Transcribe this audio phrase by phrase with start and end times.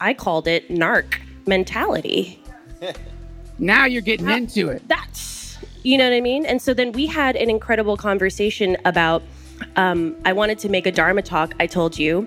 [0.00, 2.42] I called it narc mentality.
[3.58, 4.86] Now you're getting into it.
[4.88, 6.44] That's, you know what I mean?
[6.44, 9.22] And so then we had an incredible conversation about,
[9.76, 12.26] um, I wanted to make a Dharma talk, I told you,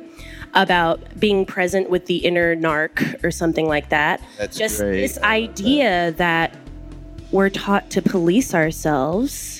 [0.53, 4.21] about being present with the inner narc or something like that.
[4.37, 5.01] That's Just great.
[5.01, 6.55] this I love idea that
[7.31, 9.56] we're taught to police ourselves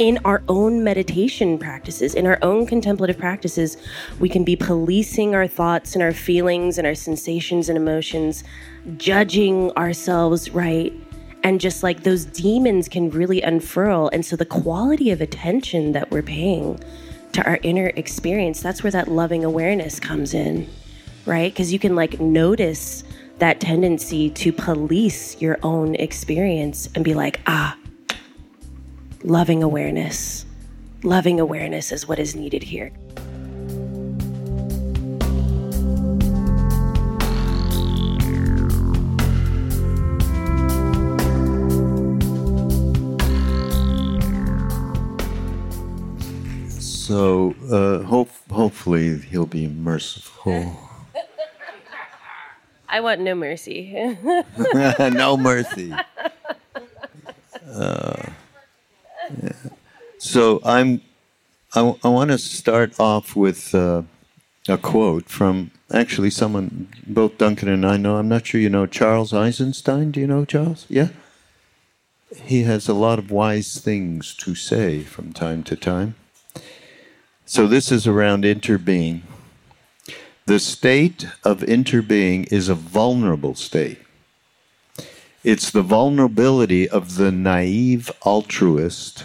[0.00, 3.76] in our own meditation practices, in our own contemplative practices,
[4.18, 8.42] we can be policing our thoughts and our feelings and our sensations and emotions,
[8.96, 10.90] judging ourselves, right?
[11.42, 14.08] And just like those demons can really unfurl.
[14.10, 16.80] And so the quality of attention that we're paying
[17.32, 20.66] to our inner experience, that's where that loving awareness comes in,
[21.26, 21.52] right?
[21.52, 23.04] Because you can like notice
[23.38, 27.76] that tendency to police your own experience and be like, ah,
[29.22, 30.46] loving awareness.
[31.02, 32.92] Loving awareness is what is needed here.
[46.78, 50.76] So uh, hope, hopefully he'll be merciful.
[52.88, 53.92] I want no mercy.
[54.98, 55.92] no mercy.
[57.66, 58.30] Uh,
[59.42, 59.52] yeah.
[60.18, 61.02] So I'm.
[61.72, 64.02] I, I want to start off with uh,
[64.68, 68.16] a quote from actually someone both Duncan and I know.
[68.16, 70.10] I'm not sure you know Charles Eisenstein.
[70.10, 70.86] Do you know Charles?
[70.88, 71.08] Yeah.
[72.34, 76.14] He has a lot of wise things to say from time to time.
[77.44, 79.22] So this is around interbeing.
[80.46, 83.98] The state of interbeing is a vulnerable state.
[85.42, 89.24] It's the vulnerability of the naive altruist,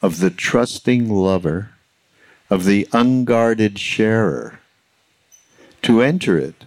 [0.00, 1.72] of the trusting lover,
[2.48, 4.60] of the unguarded sharer.
[5.82, 6.64] To enter it,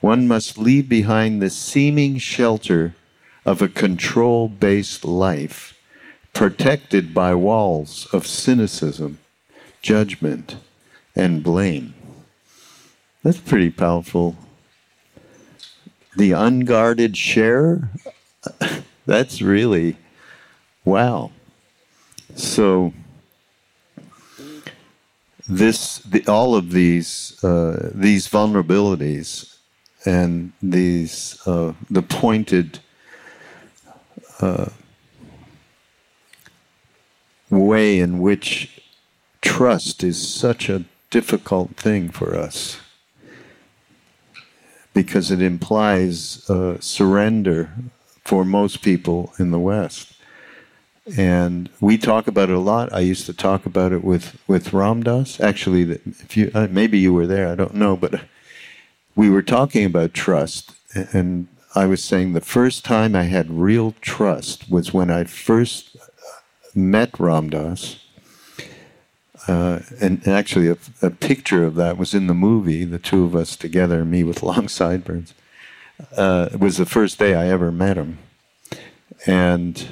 [0.00, 2.94] one must leave behind the seeming shelter
[3.46, 5.78] of a control based life,
[6.34, 9.18] protected by walls of cynicism,
[9.80, 10.56] judgment,
[11.14, 11.94] and blame.
[13.22, 14.36] That's pretty powerful.
[16.16, 17.90] The unguarded share,
[19.06, 19.98] that's really
[20.84, 21.30] wow.
[22.34, 22.94] So
[25.46, 29.58] this, the, all of these, uh, these vulnerabilities,
[30.06, 32.78] and these, uh, the pointed
[34.40, 34.70] uh,
[37.50, 38.80] way in which
[39.42, 42.80] trust is such a difficult thing for us
[44.96, 47.68] because it implies uh, surrender
[48.24, 50.14] for most people in the West.
[51.18, 52.90] And we talk about it a lot.
[52.94, 55.38] I used to talk about it with, with Ram Dass.
[55.38, 58.22] Actually, if you uh, maybe you were there, I don't know, but
[59.14, 60.72] we were talking about trust,
[61.12, 65.94] and I was saying the first time I had real trust was when I first
[66.74, 67.98] met Ram Dass.
[69.48, 73.24] Uh, and, and actually, a, a picture of that was in the movie, the two
[73.24, 75.34] of us together, me with long sideburns.
[76.16, 78.18] Uh, it was the first day I ever met him.
[79.26, 79.86] And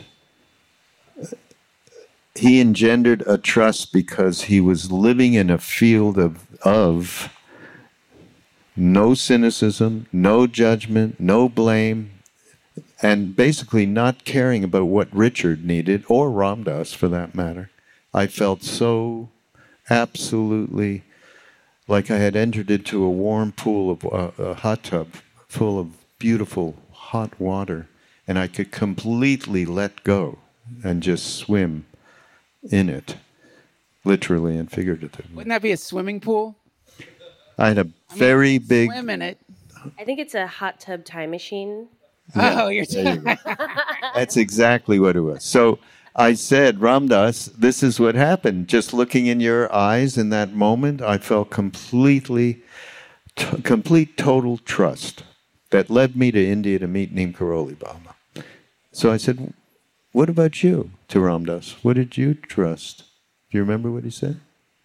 [2.35, 7.33] he engendered a trust because he was living in a field of, of
[8.77, 12.11] no cynicism, no judgment, no blame,
[13.01, 17.71] and basically not caring about what Richard needed, or Ram Dass for that matter.
[18.13, 19.29] I felt so
[19.91, 21.03] absolutely
[21.87, 25.09] like I had entered into a warm pool of uh, a hot tub
[25.49, 27.89] full of beautiful hot water,
[28.27, 30.39] and I could completely let go
[30.83, 31.87] and just swim
[32.71, 33.17] in it,
[34.05, 35.27] literally and figuratively.
[35.34, 36.56] Wouldn't that be a swimming pool?
[37.59, 38.91] I had a very big.
[38.91, 39.39] Swim in it.
[39.99, 41.89] I think it's a hot tub time machine.
[42.34, 43.21] Oh, you're There you.
[44.15, 45.44] That's exactly what it was.
[45.44, 45.78] So
[46.17, 48.69] I said, Ram Dass, this is what happened.
[48.69, 52.63] Just looking in your eyes in that moment, I felt completely,
[53.35, 55.25] t- complete total trust
[55.71, 58.15] that led me to India to meet Neem Karoli Baba.
[58.93, 59.53] So I said,
[60.12, 61.77] What about you to Ram Dass?
[61.83, 62.99] What did you trust?
[63.50, 64.41] Do you remember what he said?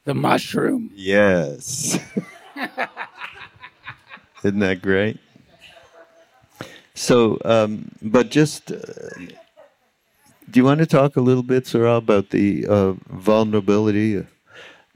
[0.10, 0.90] the mushroom.
[0.96, 2.00] Yes.
[4.44, 5.20] Isn't that great?
[6.96, 8.78] So, um, but just, uh,
[10.52, 14.26] do you want to talk a little bit, Sará, about the uh, vulnerability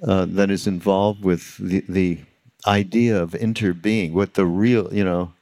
[0.02, 2.20] uh, that is involved with the, the
[2.66, 5.34] idea of interbeing, what the real, you know,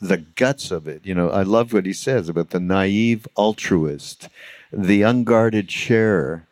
[0.00, 1.04] the guts of it.
[1.04, 4.28] You know, I love what he says about the naive altruist,
[4.72, 6.46] the unguarded sharer,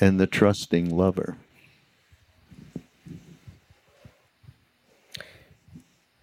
[0.00, 1.36] and the trusting lover.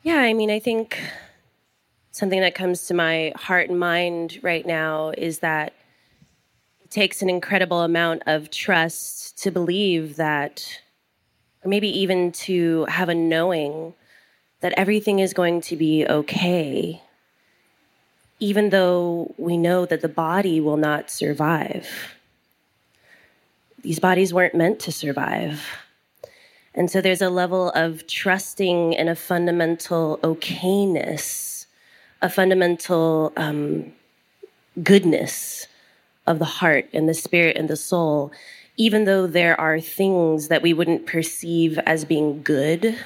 [0.04, 1.00] Yeah, I mean, I think
[2.12, 5.74] something that comes to my heart and mind right now is that
[6.90, 10.80] takes an incredible amount of trust to believe that,
[11.64, 13.94] maybe even to have a knowing
[14.62, 17.02] that everything is going to be okay,
[18.40, 22.16] even though we know that the body will not survive.
[23.82, 25.64] These bodies weren't meant to survive.
[26.74, 31.66] And so there's a level of trusting in a fundamental okayness,
[32.22, 33.94] a fundamental um,
[34.84, 35.68] goodness
[36.28, 38.32] of the heart and the spirit and the soul,
[38.78, 42.98] even though there are things that we wouldn't perceive as being good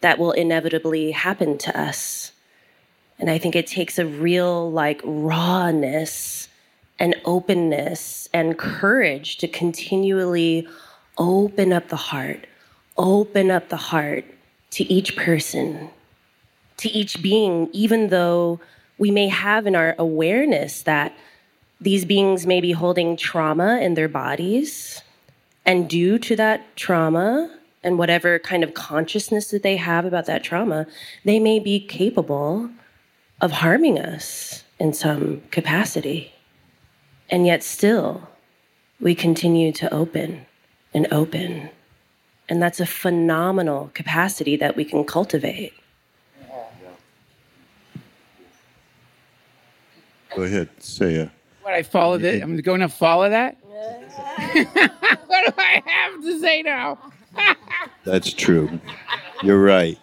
[0.00, 2.32] that will inevitably happen to us.
[3.18, 6.48] And I think it takes a real, like, rawness
[6.98, 10.68] and openness and courage to continually
[11.18, 12.46] open up the heart
[12.96, 14.24] open up the heart
[14.70, 15.90] to each person,
[16.78, 18.60] to each being, even though
[18.98, 21.12] we may have in our awareness that
[21.80, 25.02] these beings may be holding trauma in their bodies.
[25.64, 27.50] And due to that trauma
[27.82, 30.86] and whatever kind of consciousness that they have about that trauma,
[31.24, 32.70] they may be capable
[33.40, 36.32] of harming us in some capacity.
[37.28, 38.28] And yet, still,
[39.00, 40.46] we continue to open
[40.94, 41.70] and open
[42.48, 45.72] and that's a phenomenal capacity that we can cultivate.
[50.34, 51.30] Go ahead, say it.
[51.66, 52.42] What I follow that?
[52.42, 53.56] I'm going to follow that.
[53.64, 56.96] what do I have to say now?
[58.04, 58.78] That's true.
[59.42, 59.98] You're right.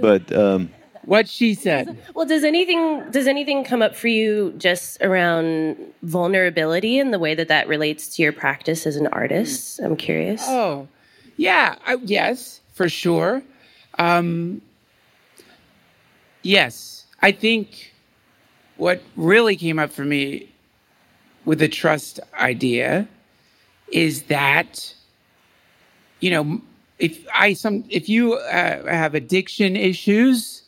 [0.00, 0.70] but um,
[1.04, 1.98] what she said.
[2.14, 7.34] Well, does anything does anything come up for you just around vulnerability and the way
[7.34, 9.80] that that relates to your practice as an artist?
[9.80, 10.42] I'm curious.
[10.46, 10.88] Oh,
[11.36, 13.42] yeah, I, yes, for sure.
[13.98, 14.62] Um,
[16.40, 17.92] yes, I think
[18.76, 20.52] what really came up for me
[21.44, 23.08] with the trust idea
[23.92, 24.94] is that
[26.20, 26.60] you know
[26.98, 30.62] if I some if you uh, have addiction issues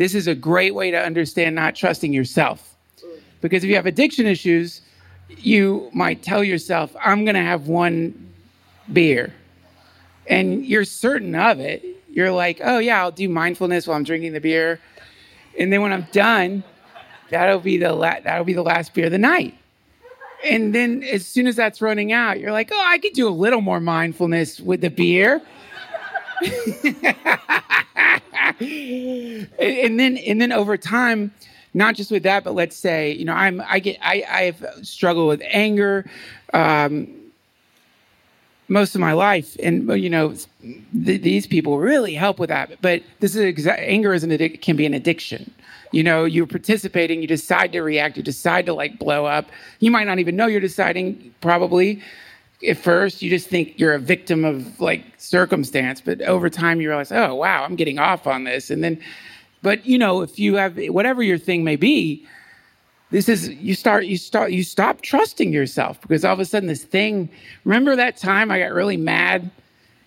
[0.00, 2.74] this is a great way to understand not trusting yourself.
[3.42, 4.80] Because if you have addiction issues,
[5.28, 8.32] you might tell yourself, I'm going to have one
[8.90, 9.34] beer.
[10.26, 11.84] And you're certain of it.
[12.10, 14.80] You're like, oh, yeah, I'll do mindfulness while I'm drinking the beer.
[15.58, 16.64] And then when I'm done,
[17.30, 19.56] that'll be the, la- that'll be the last beer of the night.
[20.44, 23.30] And then as soon as that's running out, you're like, oh, I could do a
[23.30, 25.42] little more mindfulness with the beer.
[28.60, 31.32] and then and then over time
[31.74, 35.28] not just with that but let's say you know i'm i get i i've struggled
[35.28, 36.08] with anger
[36.54, 37.06] um,
[38.68, 40.34] most of my life and you know
[41.04, 44.62] th- these people really help with that but this is exa- anger is an addic-
[44.62, 45.52] can be an addiction
[45.92, 49.46] you know you're participating you decide to react you decide to like blow up.
[49.80, 52.02] You might not even know you're deciding probably.
[52.68, 56.88] At first you just think you're a victim of like circumstance but over time you
[56.88, 58.70] realize oh wow i'm getting off on this.
[58.70, 59.00] And then
[59.62, 62.26] but you know if you have whatever your thing may be
[63.10, 66.68] this is you start you start you stop trusting yourself because all of a sudden
[66.68, 67.28] this thing
[67.64, 69.50] remember that time i got really mad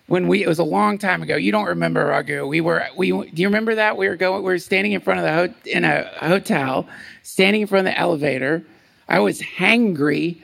[0.06, 2.46] when we it was a long time ago you don't remember Raghu.
[2.46, 5.20] we were we do you remember that we were going we were standing in front
[5.20, 6.86] of the ho- in a hotel
[7.22, 8.62] standing in front of the elevator
[9.08, 10.42] i was hangry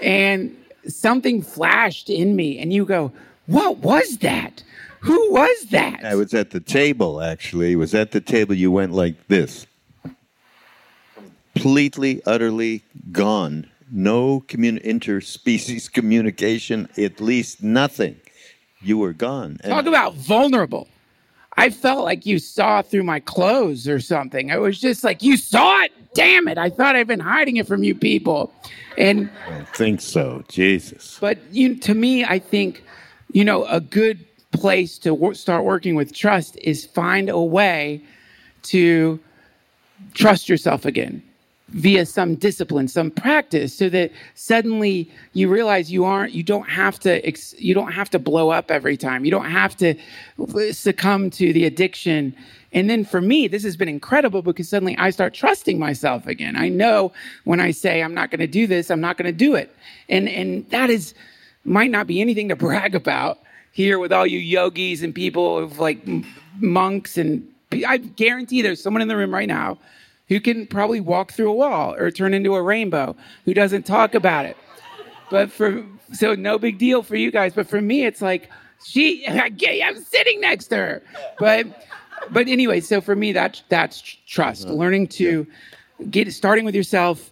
[0.00, 0.56] and
[0.88, 3.12] something flashed in me, and you go,
[3.46, 4.62] What was that?
[5.00, 6.04] Who was that?
[6.04, 7.72] I was at the table, actually.
[7.72, 8.54] It was at the table.
[8.54, 9.66] You went like this
[11.54, 13.68] completely, utterly gone.
[13.90, 18.16] No commun- interspecies communication, at least nothing.
[18.82, 19.58] You were gone.
[19.62, 20.88] And Talk about vulnerable.
[21.56, 24.50] I felt like you saw through my clothes or something.
[24.50, 25.92] I was just like, You saw it?
[26.14, 26.58] Damn it.
[26.58, 28.52] I thought I'd been hiding it from you people.
[28.98, 31.18] And I don't think so, Jesus.
[31.20, 32.84] But you, to me, I think,
[33.32, 38.02] you know, a good place to w- start working with trust is find a way
[38.64, 39.18] to
[40.14, 41.22] trust yourself again
[41.72, 46.98] via some discipline some practice so that suddenly you realize you aren't you don't have
[46.98, 49.94] to ex, you don't have to blow up every time you don't have to
[50.40, 52.34] uh, succumb to the addiction
[52.72, 56.56] and then for me, this has been incredible because suddenly I start trusting myself again.
[56.56, 57.12] I know
[57.44, 59.74] when I say I'm not going to do this, I'm not going to do it.
[60.08, 61.14] And, and that is,
[61.64, 63.40] might not be anything to brag about
[63.72, 66.02] here with all you yogis and people of like
[66.60, 67.18] monks.
[67.18, 67.46] And
[67.86, 69.78] I guarantee there's someone in the room right now
[70.32, 74.14] who can probably walk through a wall or turn into a rainbow who doesn't talk
[74.14, 74.56] about it.
[75.30, 77.54] But for, so no big deal for you guys.
[77.54, 78.48] But for me, it's like,
[78.84, 81.02] She, I'm sitting next to her.
[81.38, 81.86] But,
[82.30, 84.64] but anyway, so for me, that's that's trust.
[84.64, 84.74] Uh-huh.
[84.74, 85.46] Learning to
[86.10, 87.30] get starting with yourself,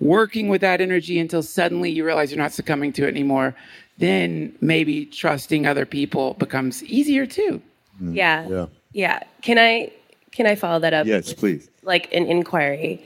[0.00, 3.54] working with that energy until suddenly you realize you're not succumbing to it anymore.
[3.98, 7.60] Then maybe trusting other people becomes easier too.
[8.00, 8.48] Yeah.
[8.48, 8.66] Yeah.
[8.92, 9.20] Yeah.
[9.42, 9.92] Can I
[10.36, 11.06] can I follow that up?
[11.06, 11.70] Yes, please.
[11.82, 13.02] Like an inquiry.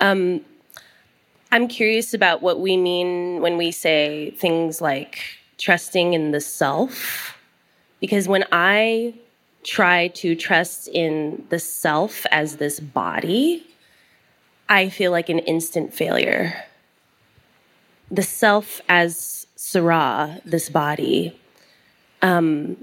[0.00, 0.42] Um,
[1.50, 5.18] I'm curious about what we mean when we say things like
[5.56, 7.38] trusting in the self.
[8.00, 9.14] Because when I
[9.62, 13.66] try to trust in the self as this body,
[14.68, 16.64] I feel like an instant failure.
[18.10, 21.40] The self as Sará, this body,
[22.20, 22.76] um,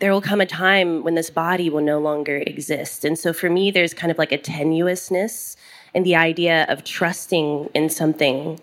[0.00, 3.04] there will come a time when this body will no longer exist.
[3.04, 5.56] And so for me, there's kind of like a tenuousness
[5.94, 8.60] in the idea of trusting in something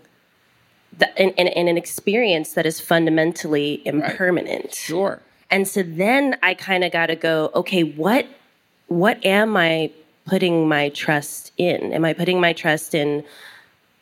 [0.98, 4.74] that, in, in, in an experience that is fundamentally impermanent.
[4.74, 5.22] Sure.
[5.52, 8.26] And so then I kind of got to go, okay, what
[8.88, 9.92] what am I
[10.26, 11.94] putting my trust in?
[11.94, 13.24] Am I putting my trust in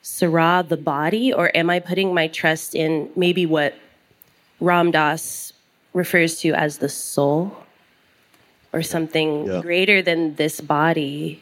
[0.04, 3.74] Sará the body or am I putting my trust in maybe what
[4.60, 5.45] Ram Dass
[6.00, 7.56] refers to as the soul
[8.74, 9.62] or something Yeah.
[9.62, 11.42] greater than this body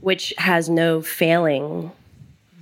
[0.00, 1.92] which has no failing?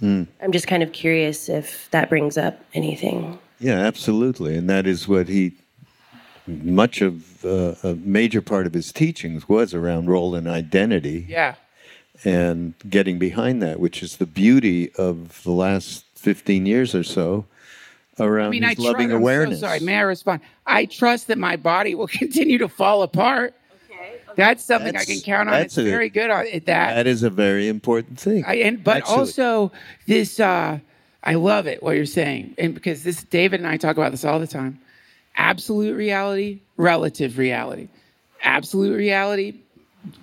[0.03, 3.39] I'm just kind of curious if that brings up anything.
[3.61, 4.57] Yeah, absolutely.
[4.57, 5.53] And that is what he,
[6.47, 11.55] much of uh, a major part of his teachings was around role and identity Yeah.
[12.25, 17.45] and getting behind that, which is the beauty of the last 15 years or so
[18.27, 20.41] around I mean, I his tr- loving I'm so sorry, may I respond?
[20.67, 23.55] I trust that my body will continue to fall apart.
[23.91, 24.17] Okay.
[24.37, 25.53] That's something I can count on.
[25.55, 26.95] that's It's a- very good at at that.
[26.95, 28.45] that is a very important thing.
[28.47, 29.15] I, and but Actually.
[29.17, 29.73] also
[30.07, 30.79] this uh
[31.25, 32.55] I love it what you're saying.
[32.59, 34.81] And because this David and I talk about this all the time.
[35.37, 37.89] Absolute reality, relative reality.
[38.43, 39.55] Absolute reality,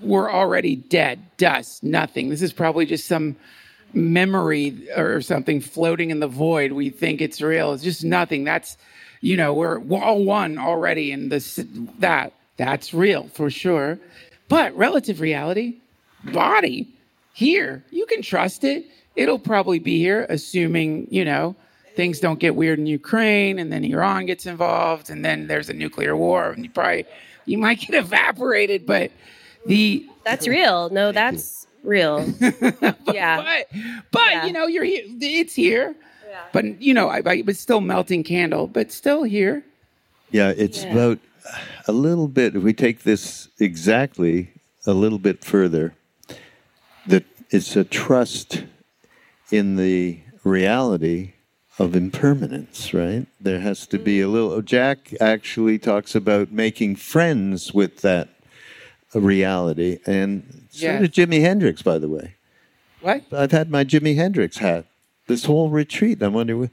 [0.01, 2.29] we're already dead, dust, nothing.
[2.29, 3.35] This is probably just some
[3.95, 6.73] memory or something floating in the void.
[6.73, 7.73] We think it's real.
[7.73, 8.43] It's just nothing.
[8.43, 8.77] That's
[9.21, 11.59] you know, we're all one already and this
[11.99, 13.97] that that's real for sure.
[14.47, 15.77] But relative reality,
[16.25, 16.87] body
[17.33, 17.83] here.
[17.89, 18.85] You can trust it.
[19.15, 21.55] It'll probably be here, assuming, you know,
[21.95, 25.73] things don't get weird in Ukraine and then Iran gets involved and then there's a
[25.73, 27.05] nuclear war and you probably
[27.45, 29.11] you might get evaporated, but
[29.65, 30.89] the That's real.
[30.89, 32.25] No, that's real.
[33.13, 33.37] yeah.
[33.37, 33.79] but
[34.11, 34.45] but Yeah.
[34.45, 35.95] you know, you're here it's here.
[36.51, 39.63] But you know, I, I it's still melting candle, but still here.
[40.31, 40.93] Yeah, it's Yeah.
[40.93, 41.19] about
[41.87, 42.55] a little bit.
[42.55, 44.51] If we take this exactly
[44.85, 45.93] a little bit further,
[47.07, 48.63] that it's a trust
[49.51, 51.33] in the reality
[51.77, 53.27] of impermanence, right?
[53.39, 54.33] There has to be a mm-hmm.
[54.33, 54.51] little.
[54.51, 58.29] Oh, Jack actually talks about making friends with that
[59.13, 60.99] reality, and so Yeah.
[60.99, 62.35] did Jimi Hendrix, by the way.
[63.01, 63.23] What?
[63.31, 64.85] I've had my Jimi Hendrix hat
[65.27, 66.21] this whole retreat.
[66.21, 66.69] I wonder, wh-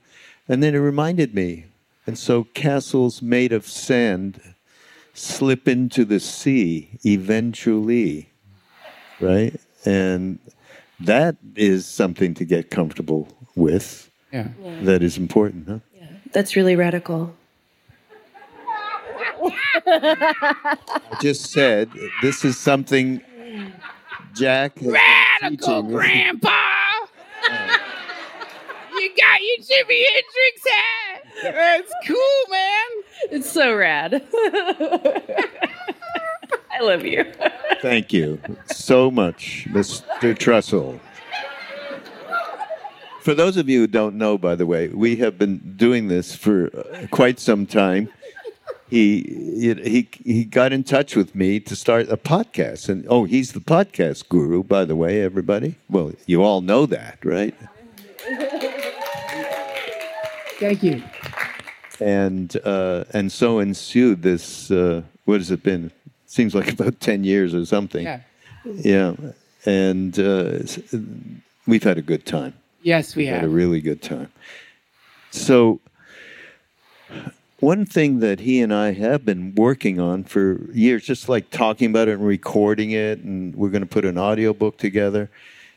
[0.50, 1.66] and then it reminded me.
[2.06, 4.40] And so castles made of sand
[5.14, 8.28] slip into the sea eventually,
[9.20, 9.54] right?
[9.84, 10.38] And
[10.98, 14.10] that is something to get comfortable with.
[14.32, 14.48] Yeah.
[14.82, 15.78] That is important, huh?
[15.96, 16.06] Yeah.
[16.32, 17.34] That's really radical.
[19.86, 21.90] I just said
[22.22, 23.20] this is something
[24.34, 25.92] Jack has been Radical teaching us.
[25.92, 26.50] grandpa.
[28.96, 31.22] you got your Jimi Hendrix hat.
[31.42, 32.88] That's cool, man.
[33.30, 34.22] It's so rad.
[36.70, 37.24] I love you.
[37.80, 40.34] Thank you so much, Mr.
[40.34, 40.98] Trussell.
[43.20, 46.34] For those of you who don't know, by the way, we have been doing this
[46.34, 48.08] for uh, quite some time.
[48.92, 53.52] He, he he got in touch with me to start a podcast, and oh, he's
[53.52, 55.76] the podcast guru, by the way, everybody.
[55.88, 57.54] Well, you all know that, right?
[60.60, 61.02] Thank you.
[62.00, 64.70] and uh, and so ensued this.
[64.70, 65.90] Uh, what has it been?
[66.26, 68.04] Seems like about ten years or something.
[68.04, 68.20] Yeah.
[68.64, 69.14] Yeah,
[69.64, 70.58] and uh,
[71.66, 72.52] we've had a good time.
[72.82, 74.30] Yes, we Had a really good time.
[75.30, 75.80] So,
[77.62, 81.90] one thing that he and I have been working on for years, just like talking
[81.90, 85.30] about it and recording it, and we're going to put an audiobook together,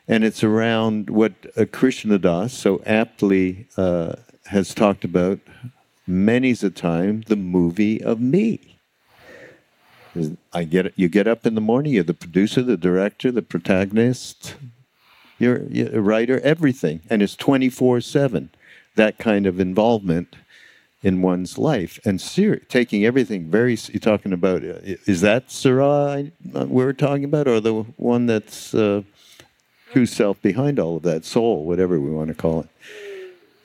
[0.07, 4.15] and it's around what uh, Krishna Das so aptly uh,
[4.47, 5.39] has talked about
[6.07, 8.79] many's a time the movie of me.
[10.51, 11.93] I get it, you get up in the morning.
[11.93, 14.55] You're the producer, the director, the protagonist.
[15.37, 18.49] You're, you're a writer, everything, and it's twenty four seven.
[18.95, 20.37] That kind of involvement
[21.05, 21.99] in one's life.
[22.03, 27.23] And ser- taking everything very you're talking about uh, is that Sará uh, we're talking
[27.23, 29.03] about or the one that's uh,
[29.91, 31.23] true self behind all of that?
[31.23, 32.69] Soul whatever we want to call it.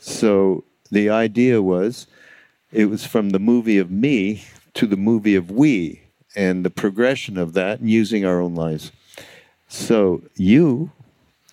[0.01, 2.07] So the idea was
[2.73, 4.45] it was from the movie of me
[4.75, 6.03] to the movie of we
[6.37, 8.93] and the progression of that and using our own lives.
[9.67, 10.93] So you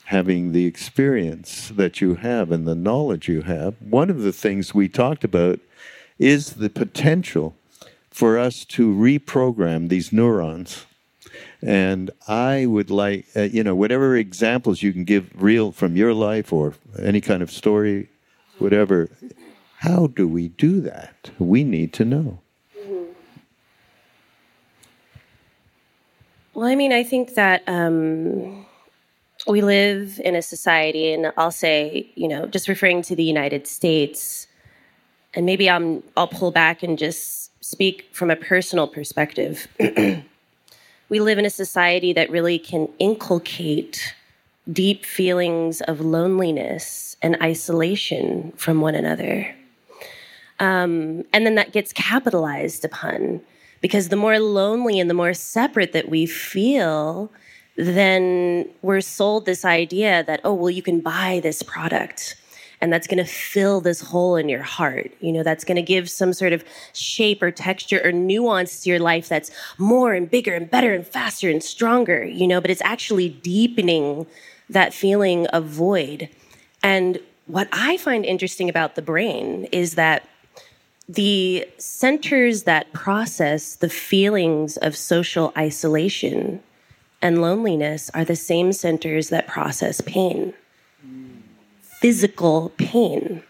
[0.08, 4.74] having the experience that you have and the knowledge you have one of the things
[4.74, 5.60] we talked about
[6.20, 7.56] is the potential
[8.10, 10.86] for us to reprogram these neurons.
[11.62, 16.14] And I would like, uh, you know, whatever examples you can give real from your
[16.14, 18.10] life or any kind of story,
[18.60, 19.10] whatever.
[19.78, 21.32] How do we do that?
[21.38, 22.40] We need to know.
[26.54, 28.66] Well, I mean, I think that um,
[29.46, 33.68] we live in a society, and I'll say, you know, just referring to the United
[33.68, 34.47] States,
[35.38, 39.67] and maybe I'm I'll pull back and just speak from a personal perspective.
[41.10, 44.15] we live in a society that really can inculcate
[44.70, 49.56] deep feelings of loneliness and isolation from one another.
[50.60, 53.41] Um, and then that gets capitalized upon
[53.79, 57.32] because the more lonely and the more separate that we feel,
[57.75, 62.36] then we're sold this idea that, oh, well, you can buy this product
[62.79, 65.12] and that's going to fill this hole in your heart.
[65.19, 68.89] You know, that's going to give some sort of shape or texture or nuance to
[68.89, 72.69] your life that's more and bigger and better and faster and stronger, you know, but
[72.69, 74.27] it's actually deepening
[74.69, 76.29] that feeling of void.
[76.84, 80.27] And what I find interesting about the brain is that
[81.10, 86.62] the centers that process the feelings of social isolation
[87.22, 90.53] and loneliness are the same centers that process pain
[92.00, 93.44] physical pain.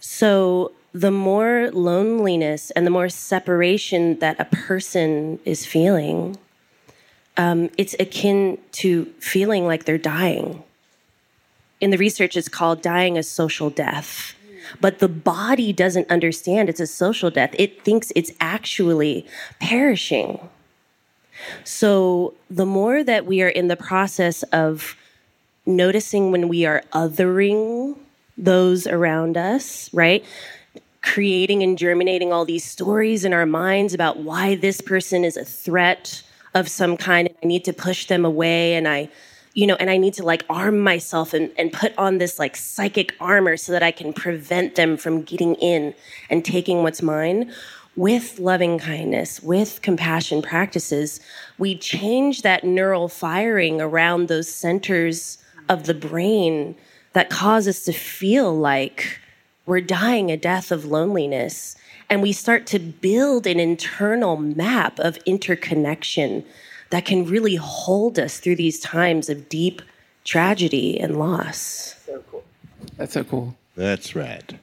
[0.00, 6.38] So, the more loneliness and the more separation that a person is feeling,
[7.36, 10.62] um, it's akin to feeling like they're dying.
[11.80, 14.34] In the research, it's called dying a social death.
[14.80, 17.54] But the body doesn't understand it's a social death.
[17.58, 19.26] It thinks it's actually
[19.60, 20.48] perishing.
[21.64, 24.96] So, the more that we are in the process of
[25.66, 27.96] noticing when we are othering
[28.38, 30.24] those around us, right?
[31.02, 35.44] Creating and germinating all these stories in our minds about why this person is a
[35.44, 36.22] threat
[36.54, 39.10] of some kind and I need to push them away and I
[39.52, 42.56] you know and I need to like arm myself and, and put on this like
[42.56, 45.94] psychic armor so that I can prevent them from getting in
[46.30, 47.52] and taking what's mine
[47.94, 51.18] with loving kindness, with compassion practices,
[51.56, 56.76] we change that neural firing around those centers of the brain
[57.12, 59.20] that cause us to feel like
[59.64, 61.76] we're dying a death of loneliness.
[62.08, 66.44] And we start to build an internal map of interconnection
[66.90, 69.82] that can really hold us through these times of deep
[70.24, 71.96] tragedy and loss.
[72.06, 72.44] So cool.
[72.96, 73.56] That's so cool.
[73.74, 74.54] That's right.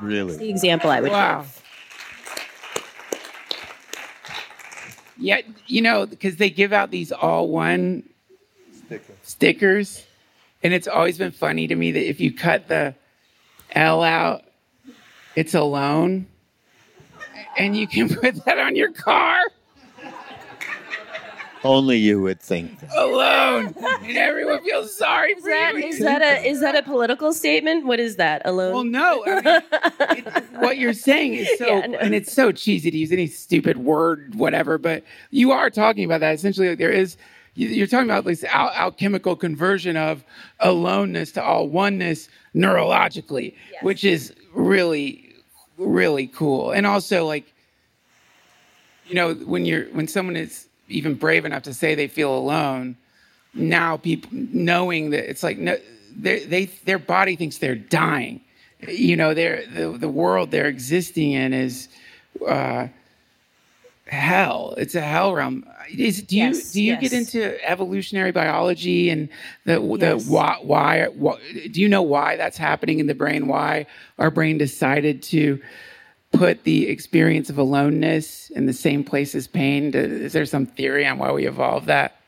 [0.00, 0.32] Really.
[0.32, 1.40] That's the example I would wow.
[1.40, 1.62] give.
[5.20, 8.04] Yeah, you know, because they give out these all one
[8.88, 9.12] Sticker.
[9.22, 10.06] stickers.
[10.62, 12.94] And it's always been funny to me that if you cut the
[13.72, 14.42] L out,
[15.36, 16.26] it's alone.
[17.56, 19.38] And you can put that on your car.
[21.64, 22.96] Only you would think that.
[22.96, 25.86] Alone, and everyone feels sorry is for that, you.
[25.86, 27.84] Is that a is that a political statement?
[27.84, 28.42] What is that?
[28.44, 28.72] Alone?
[28.72, 29.24] Well, no.
[29.26, 31.98] I mean, it, what you're saying is so, yeah, no.
[31.98, 34.78] and it's so cheesy to use any stupid word, whatever.
[34.78, 36.34] But you are talking about that.
[36.34, 37.16] Essentially, like, there is
[37.58, 40.22] you're talking about this al- alchemical conversion of
[40.60, 43.82] aloneness to all oneness neurologically, yes.
[43.82, 45.34] which is really,
[45.76, 46.70] really cool.
[46.70, 47.52] And also, like,
[49.06, 52.96] you know, when you're when someone is even brave enough to say they feel alone,
[53.54, 55.76] now people knowing that it's like no,
[56.16, 58.40] they, they their body thinks they're dying.
[58.86, 61.88] You know, they're the the world they're existing in is.
[62.46, 62.86] Uh,
[64.08, 64.74] hell.
[64.76, 65.64] It's a hell realm.
[65.96, 67.00] Is, do you do you yes.
[67.00, 69.28] get into evolutionary biology and
[69.64, 70.24] the yes.
[70.24, 71.38] the why, why, why
[71.70, 73.46] do you know why that's happening in the brain?
[73.46, 73.86] Why
[74.18, 75.60] our brain decided to
[76.32, 79.94] put the experience of aloneness in the same place as pain?
[79.94, 82.20] Is there some theory on why we evolved that?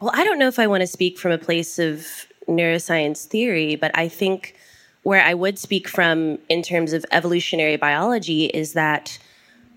[0.00, 2.06] Well, I don't know if I want to speak from a place of
[2.48, 4.54] neuroscience theory, but I think
[5.02, 9.18] where I would speak from in terms of evolutionary biology is that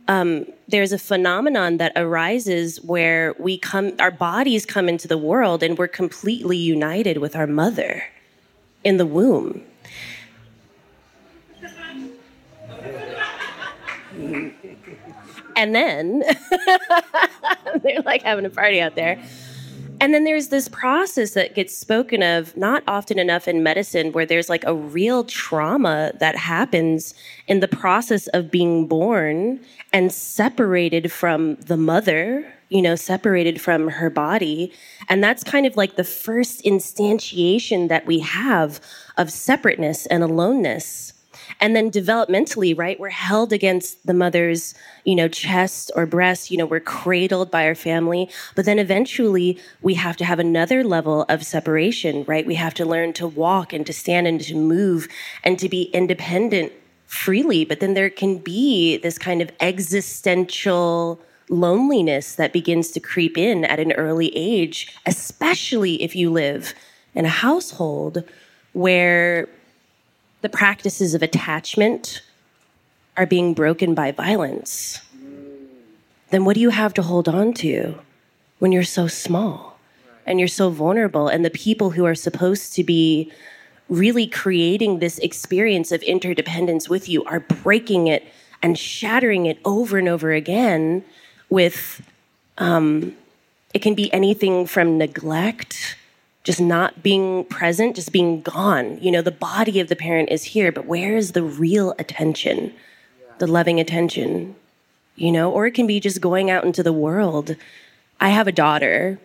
[0.07, 5.63] um, there's a phenomenon that arises where we come, our bodies come into the world
[5.63, 8.03] and we're completely united with our mother
[8.83, 9.63] in the womb.
[15.55, 16.23] And then
[17.83, 19.21] they're like having a party out there.
[20.01, 24.25] And then there's this process that gets spoken of not often enough in medicine where
[24.25, 27.13] there's like a real trauma that happens
[27.45, 29.59] in the process of being born
[29.93, 34.73] and separated from the mother, you know, separated from her body.
[35.07, 38.81] And that's kind of like the first instantiation that we have
[39.17, 41.13] of separateness and aloneness
[41.59, 46.57] and then developmentally right we're held against the mother's you know chest or breast you
[46.57, 48.29] know we're cradled by our family.
[48.55, 52.45] But then eventually we have to have another level of separation right?
[52.45, 55.07] We have to learn to walk and to stand and to move
[55.43, 56.71] and to be independent
[57.05, 57.65] freely.
[57.65, 63.65] But then there can be this kind of existential loneliness that begins to creep in
[63.65, 66.73] at an early age especially if you live
[67.13, 68.23] in a household
[68.71, 69.49] where
[70.41, 72.21] the practices of attachment
[73.17, 74.99] are being broken by violence,
[76.29, 77.99] then what do you have to hold on to
[78.59, 79.77] when you're so small
[80.25, 81.27] and you're so vulnerable?
[81.27, 83.31] And the people who are supposed to be
[83.89, 88.25] really creating this experience of interdependence with you are breaking it
[88.63, 91.03] and shattering it over and over again
[91.49, 92.01] with
[92.57, 93.15] um,
[93.73, 95.97] it can be anything from neglect
[96.43, 98.97] just not being present, just being gone.
[99.01, 102.73] You know, the body of the parent is here, but where is the real attention,
[103.37, 104.55] the loving attention?
[105.15, 107.55] You know, or it can be just going out into the world.
[108.19, 109.19] I have a daughter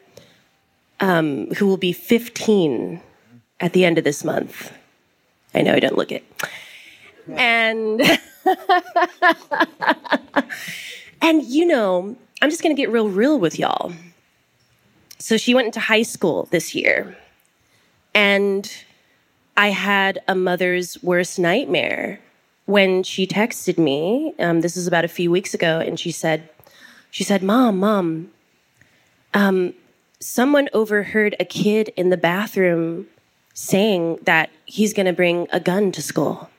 [1.00, 3.00] um, who will be 15
[3.60, 4.72] at the end of this month.
[5.54, 6.24] I know I don't look it.
[7.28, 8.02] And
[11.22, 13.92] and you know, I'm just going to get real real with y'all.
[15.18, 17.16] So she went into high school this year.
[18.14, 18.70] And
[19.56, 22.20] I had a mother's worst nightmare
[22.66, 24.34] when she texted me.
[24.38, 26.48] Um, this was about a few weeks ago, and she said,
[27.10, 28.30] "She said, Mom, Mom,
[29.32, 29.74] um,
[30.20, 33.06] someone overheard a kid in the bathroom
[33.54, 36.50] saying that he's going to bring a gun to school."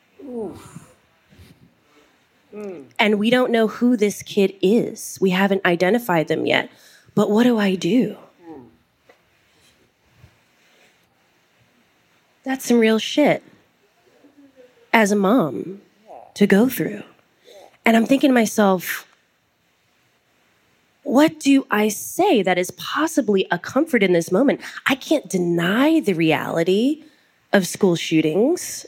[2.54, 2.86] Mm.
[2.98, 5.18] And we don't know who this kid is.
[5.22, 6.70] We haven't identified them yet.
[7.14, 8.18] But what do I do?
[12.48, 13.44] That's some real shit
[14.94, 15.82] as a mom
[16.36, 17.04] to go through.
[17.86, 19.06] And I'm thinking to myself,
[21.04, 24.62] what do I say that is possibly a comfort in this moment?
[24.86, 27.04] I can't deny the reality
[27.52, 28.86] of school shootings,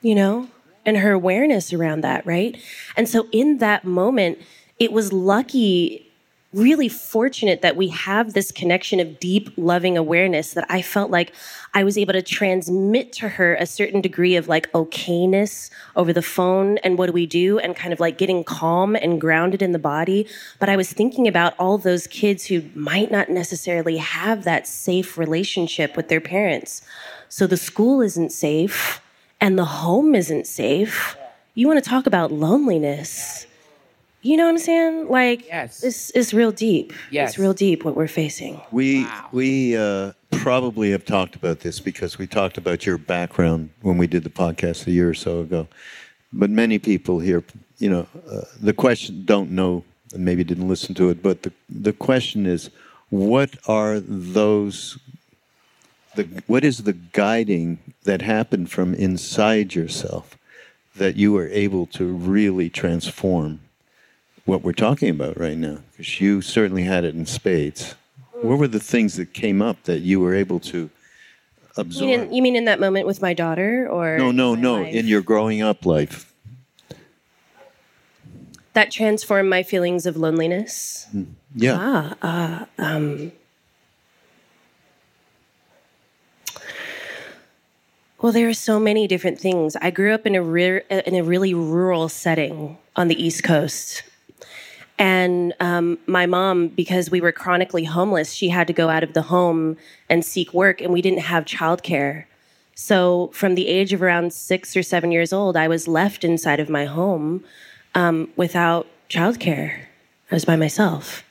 [0.00, 0.46] you know,
[0.86, 2.56] and her awareness around that, right?
[2.96, 4.38] And so in that moment,
[4.78, 6.11] it was lucky
[6.52, 11.32] really fortunate that we have this connection of deep, loving awareness that I felt like
[11.72, 16.22] I was able to transmit to her a certain degree of like okayness over the
[16.22, 19.72] phone and what do we do and kind of like getting calm and grounded in
[19.72, 20.26] the body.
[20.58, 25.16] But I was thinking about all those kids who might not necessarily have that safe
[25.16, 26.82] relationship with their parents.
[27.30, 29.00] So the school isn't safe
[29.40, 31.16] and the home isn't safe.
[31.54, 33.46] You want to talk about loneliness
[34.22, 35.08] you know what I'm saying?
[35.08, 35.82] Like, yes.
[35.82, 36.92] it's, it's real deep.
[37.10, 37.30] Yes.
[37.30, 38.60] It's real deep what we're facing.
[38.70, 39.28] We Wow.
[39.32, 44.06] we uh, probably have talked about this because we talked about your background when we
[44.06, 45.66] did the podcast a year or so ago.
[46.32, 47.42] But many people here,
[47.78, 51.22] you know, uh, the question don't know and maybe didn't listen to it.
[51.22, 52.70] But the the question is,
[53.10, 54.98] what are those?
[56.14, 60.38] The what is the guiding that happened from inside yourself
[60.94, 63.60] that you were able to really transform
[64.44, 65.78] what we're talking about right now?
[65.92, 67.94] Because you certainly had it in spades.
[68.32, 70.90] What were the things that came up that you were able to You
[71.76, 72.10] absorb?
[72.10, 74.18] mean, you mean in that moment with my daughter or?
[74.18, 74.82] no, no, no.
[74.82, 74.94] life?
[74.94, 76.32] In your growing up life.
[78.72, 81.06] That transformed my feelings of loneliness.
[81.54, 81.76] Yeah.
[82.22, 83.32] Ah, uh, um.
[88.20, 89.76] Well, there are so many different things.
[89.76, 94.04] I grew up in a re- in a really rural setting on the East Coast,
[95.02, 99.14] and um, my mom, because we were chronically homeless, she had to go out of
[99.14, 99.76] the home
[100.08, 102.26] and seek work, and we didn't have childcare.
[102.76, 106.60] So, from the age of around six or seven years old, I was left inside
[106.60, 107.42] of my home
[107.96, 109.76] um, without childcare.
[110.30, 111.24] I was by myself.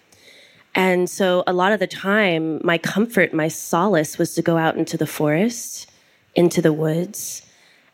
[0.76, 4.76] And so, a lot of the time, my comfort, my solace was to go out
[4.76, 5.90] into the forest,
[6.36, 7.42] into the woods,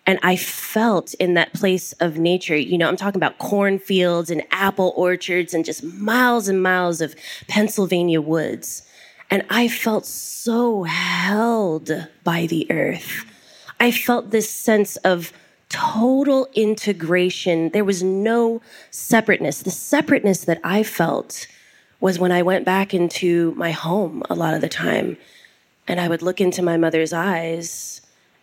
[0.07, 4.41] And I felt in that place of nature, you know, I'm talking about cornfields and
[4.51, 7.13] apple orchards and just miles and miles of
[7.49, 8.83] Pennsylvania woods.
[9.29, 13.25] And I felt so held by the earth.
[13.81, 15.33] I felt this sense of
[15.67, 17.71] total integration.
[17.71, 19.61] There was no separateness.
[19.61, 21.47] The separateness that I felt
[21.99, 25.17] was when I went back into my home a lot of the time
[25.85, 28.01] and I would look into my mother's eyes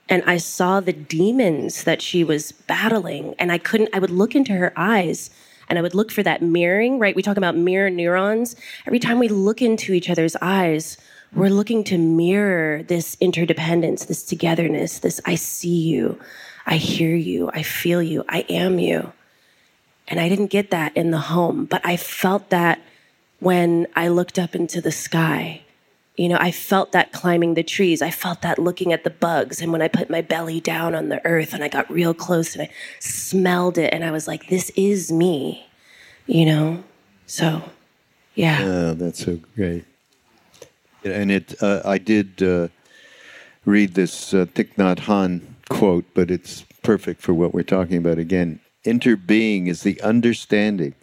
[0.09, 3.35] and I saw the demons that she was battling.
[3.38, 5.31] And I couldn't, I would look into her eyes
[5.69, 7.17] and I would look for that mirroring, right?
[7.17, 8.55] We talk about mirror neurons.
[8.87, 10.99] Every time we look into each other's eyes,
[11.33, 16.21] we're looking to mirror this interdependence, this togetherness, this I see you,
[16.67, 19.12] I hear you, I feel you, I am you.
[20.07, 22.81] And I didn't get that in the home, but I felt that
[23.40, 25.63] when I looked up into the sky
[26.16, 28.00] you know, I felt that climbing the trees.
[28.00, 29.61] I felt that looking at the bugs.
[29.61, 32.55] And when I put my belly down on the earth and I got real close
[32.55, 35.66] and I smelled it and I was like, this is me,
[36.27, 36.85] you know?
[37.27, 37.68] So,
[38.35, 38.64] yeah.
[38.64, 39.85] Yeah, that's so great.
[41.03, 42.68] And it, uh, I did uh,
[43.64, 48.18] read this uh, Thich Nhat Hanh quote, but it's perfect for what we're talking about
[48.18, 48.61] again.
[48.87, 50.94] Interbeing is the understanding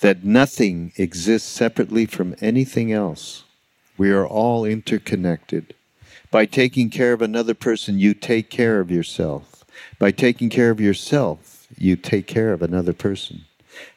[0.00, 3.44] that nothing exists separately from anything else
[3.98, 5.74] we are all interconnected.
[6.30, 9.64] By taking care of another person, you take care of yourself.
[9.98, 13.44] By taking care of yourself, you take care of another person.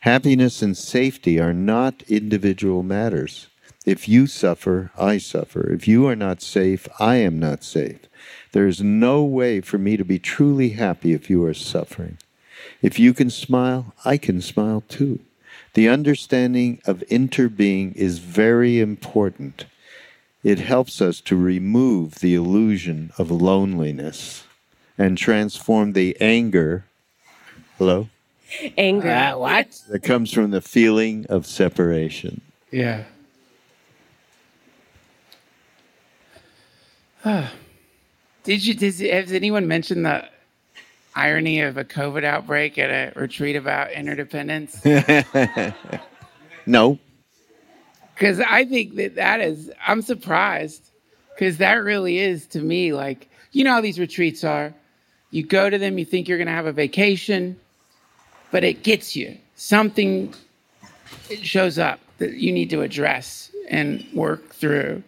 [0.01, 3.47] Happiness and safety are not individual matters.
[3.85, 5.71] If you suffer, I suffer.
[5.71, 7.99] If you are not safe, I am not safe.
[8.51, 12.17] There is no way for me to be truly happy if you are suffering.
[12.81, 15.19] If you can smile, I can smile too.
[15.73, 19.65] The understanding of interbeing is very important
[20.43, 24.43] it helps us to remove the illusion of loneliness
[24.97, 26.85] and transform the anger.
[27.77, 28.09] Hello?
[28.77, 29.09] Anger.
[29.09, 29.81] Uh, what?
[29.89, 32.41] That comes from the feeling of separation.
[32.71, 33.03] Yeah.
[38.43, 38.73] Did you?
[38.73, 40.27] Did, has anyone mentioned the
[41.15, 44.83] irony of a COVID outbreak at a retreat about interdependence?
[46.65, 46.99] no
[48.21, 50.91] because I think that that is, I'm surprised
[51.33, 54.75] because that really is to me like, you know how these retreats are.
[55.31, 57.59] You go to them, you think you're going to have a vacation,
[58.51, 59.39] but it gets you.
[59.55, 60.35] Something
[61.41, 65.01] shows up that you need to address and work through.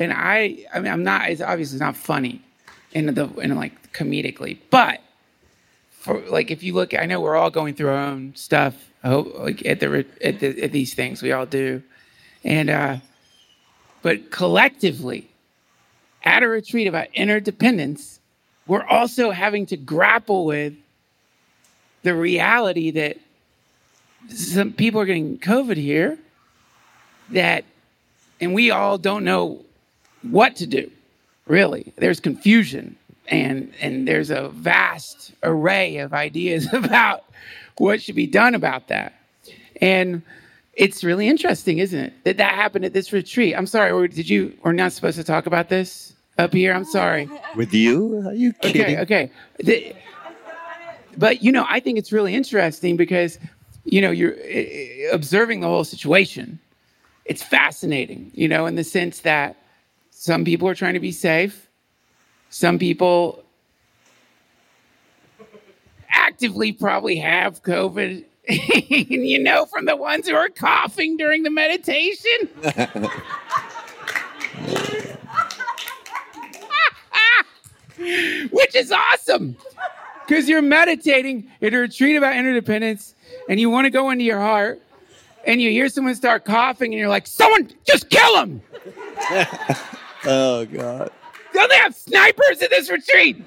[0.00, 2.42] And I, I mean, I'm not, it's obviously not funny
[2.90, 5.00] in the, in like comedically, but
[5.92, 8.74] for like, if you look, I know we're all going through our own stuff.
[9.04, 11.84] I hope like at the, at the, at these things, we all do.
[12.44, 12.96] And, uh,
[14.02, 15.30] but collectively,
[16.24, 18.20] at a retreat about interdependence,
[18.66, 20.74] we're also having to grapple with
[22.02, 23.18] the reality that
[24.28, 26.18] some people are getting COVID here,
[27.30, 27.64] that,
[28.40, 29.64] and we all don't know
[30.22, 30.90] what to do,
[31.46, 31.92] really.
[31.96, 32.96] There's confusion
[33.28, 37.24] and, and there's a vast array of ideas about
[37.78, 39.14] what should be done about that.
[39.80, 40.22] And
[40.74, 42.24] it's really interesting, isn't it?
[42.24, 43.54] That that happened at this retreat.
[43.56, 44.56] I'm sorry, or did you?
[44.62, 46.72] We're not supposed to talk about this up here.
[46.72, 47.28] I'm sorry.
[47.56, 48.26] With you?
[48.26, 48.82] Are you kidding?
[48.82, 49.30] Okay, okay.
[49.58, 49.94] The,
[51.16, 53.38] but you know, I think it's really interesting because
[53.84, 56.58] you know you're uh, observing the whole situation.
[57.24, 59.56] It's fascinating, you know, in the sense that
[60.10, 61.68] some people are trying to be safe,
[62.50, 63.44] some people
[66.10, 72.48] actively probably have COVID you know, from the ones who are coughing during the meditation.
[78.50, 79.56] Which is awesome
[80.26, 83.14] because you're meditating at a retreat about interdependence
[83.48, 84.80] and you want to go into your heart
[85.46, 88.62] and you hear someone start coughing and you're like, someone just kill him.
[90.24, 91.10] oh, God.
[91.52, 93.44] Don't they have snipers at this retreat?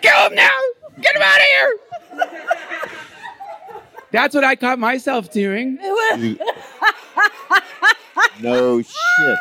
[0.00, 0.58] kill him now.
[1.00, 1.78] Get him out of here!
[4.12, 5.76] That's what I caught myself doing.
[8.40, 9.38] no shit.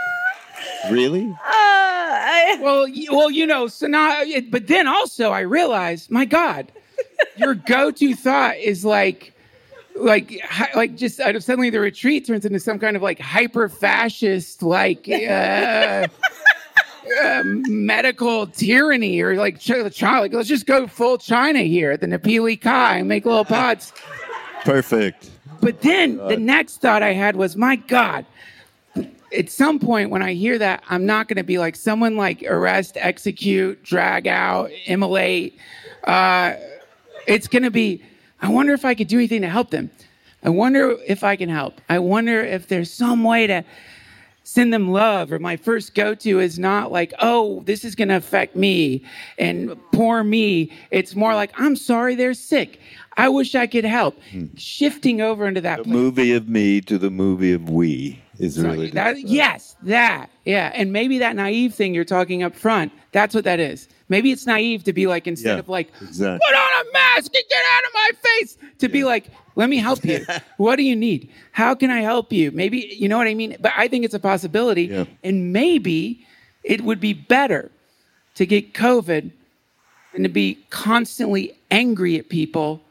[0.89, 1.25] Really?
[1.25, 2.57] Uh, I...
[2.61, 6.71] Well, well, you know, so now, but then also I realized, my God,
[7.35, 9.33] your go-to thought is like,
[9.95, 10.41] like,
[10.73, 14.63] like just out of suddenly the retreat turns into some kind of like hyper fascist,
[14.63, 16.07] like, uh,
[17.23, 19.89] uh, medical tyranny or like China.
[20.21, 23.93] Like, let's just go full China here at the Napili Kai and make little pods.
[24.63, 25.31] Perfect.
[25.61, 28.25] But then the next thought I had was, my God,
[29.35, 32.43] at some point when I hear that, I'm not going to be like someone like
[32.43, 35.57] arrest, execute, drag out, immolate.
[36.03, 36.53] Uh,
[37.27, 38.03] it's going to be,
[38.41, 39.89] I wonder if I could do anything to help them.
[40.43, 41.81] I wonder if I can help.
[41.89, 43.63] I wonder if there's some way to
[44.45, 45.33] send them love.
[45.33, 49.03] Or my first go to is not like, oh, this is going to affect me
[49.37, 50.71] and poor me.
[50.91, 52.79] It's more like, I'm sorry they're sick.
[53.17, 54.17] I wish I could help.
[54.31, 54.45] Hmm.
[54.55, 58.63] Shifting over into that the movie of me to the movie of we is so
[58.63, 59.19] really that.
[59.19, 60.29] Yes, that.
[60.43, 62.91] Yeah, and maybe that naive thing you're talking up front.
[63.13, 63.87] That's what that is.
[64.09, 66.39] Maybe it's naive to be like instead yeah, of like exactly.
[66.45, 68.93] put on a mask and get out of my face to yeah.
[68.93, 70.25] be like let me help you.
[70.57, 71.29] what do you need?
[71.51, 72.51] How can I help you?
[72.51, 73.57] Maybe you know what I mean.
[73.59, 75.05] But I think it's a possibility, yeah.
[75.23, 76.25] and maybe
[76.63, 77.71] it would be better
[78.35, 79.31] to get COVID
[80.13, 82.81] than to be constantly angry at people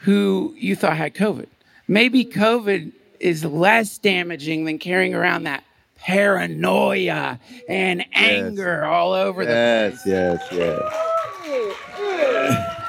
[0.00, 1.46] who you thought had COVID.
[1.88, 5.64] Maybe COVID is less damaging than carrying around that
[5.96, 8.86] paranoia and anger yes.
[8.86, 10.42] all over yes, the place.
[10.52, 11.00] Yes, yes,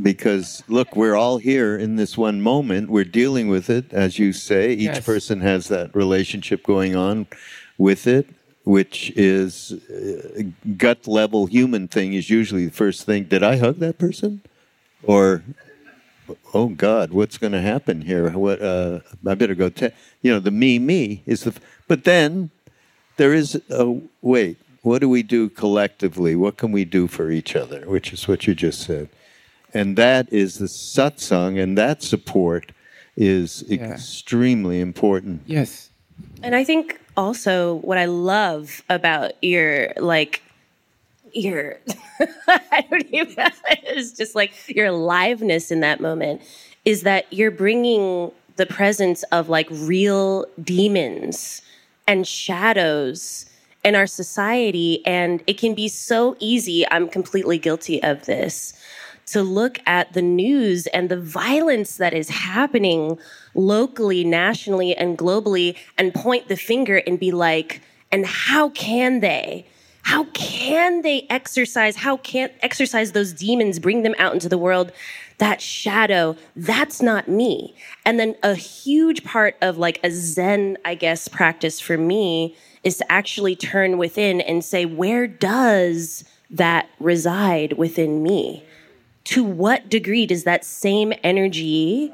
[0.00, 2.88] Because look, we're all here in this one moment.
[2.88, 4.72] We're dealing with it, as you say.
[4.72, 5.04] Each yes.
[5.04, 7.26] person has that relationship going on
[7.78, 8.28] with it
[8.64, 10.42] which is uh,
[10.76, 14.40] gut level human thing is usually the first thing did i hug that person
[15.02, 15.42] or
[16.54, 19.90] oh god what's going to happen here what uh, i better go te-.
[20.22, 21.54] you know the me me is the
[21.88, 22.50] but then
[23.16, 26.36] there is a wait what do we do collectively?
[26.36, 27.88] What can we do for each other?
[27.88, 29.08] Which is what you just said.
[29.72, 32.72] And that is the satsang and that support
[33.16, 33.92] is yeah.
[33.92, 35.42] extremely important.
[35.46, 35.90] Yes.
[36.42, 40.42] And i think also what I love about your like
[41.32, 41.78] your
[42.48, 46.42] I don't even know, it's just like your aliveness in that moment
[46.84, 51.62] is that you're bringing the presence of like real demons
[52.06, 53.46] and shadows
[53.84, 58.74] in our society and it can be so easy I'm completely guilty of this
[59.26, 63.18] to look at the news and the violence that is happening
[63.54, 69.66] locally, nationally, and globally and point the finger and be like, and how can they?
[70.02, 71.96] How can they exercise?
[71.96, 74.92] How can exercise those demons, bring them out into the world?
[75.38, 77.74] That shadow, that's not me.
[78.04, 82.98] And then a huge part of like a Zen, I guess, practice for me is
[82.98, 88.64] to actually turn within and say, where does that reside within me?
[89.24, 92.12] to what degree does that same energy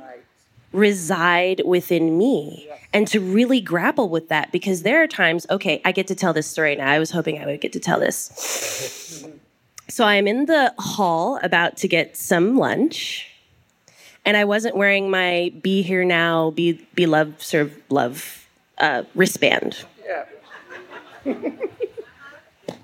[0.72, 5.92] reside within me and to really grapple with that because there are times okay i
[5.92, 9.24] get to tell this story now i was hoping i would get to tell this
[9.88, 13.30] so i'm in the hall about to get some lunch
[14.26, 19.86] and i wasn't wearing my be here now be be love serve love uh, wristband
[20.06, 20.26] yeah.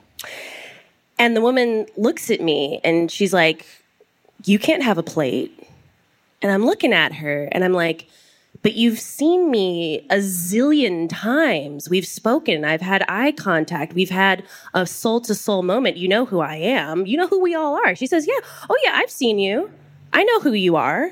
[1.18, 3.66] and the woman looks at me and she's like
[4.44, 5.68] you can't have a plate.
[6.42, 8.08] And I'm looking at her and I'm like,
[8.62, 11.90] but you've seen me a zillion times.
[11.90, 12.64] We've spoken.
[12.64, 13.94] I've had eye contact.
[13.94, 15.96] We've had a soul to soul moment.
[15.96, 17.06] You know who I am.
[17.06, 17.94] You know who we all are.
[17.94, 18.38] She says, Yeah.
[18.68, 19.70] Oh, yeah, I've seen you.
[20.12, 21.10] I know who you are.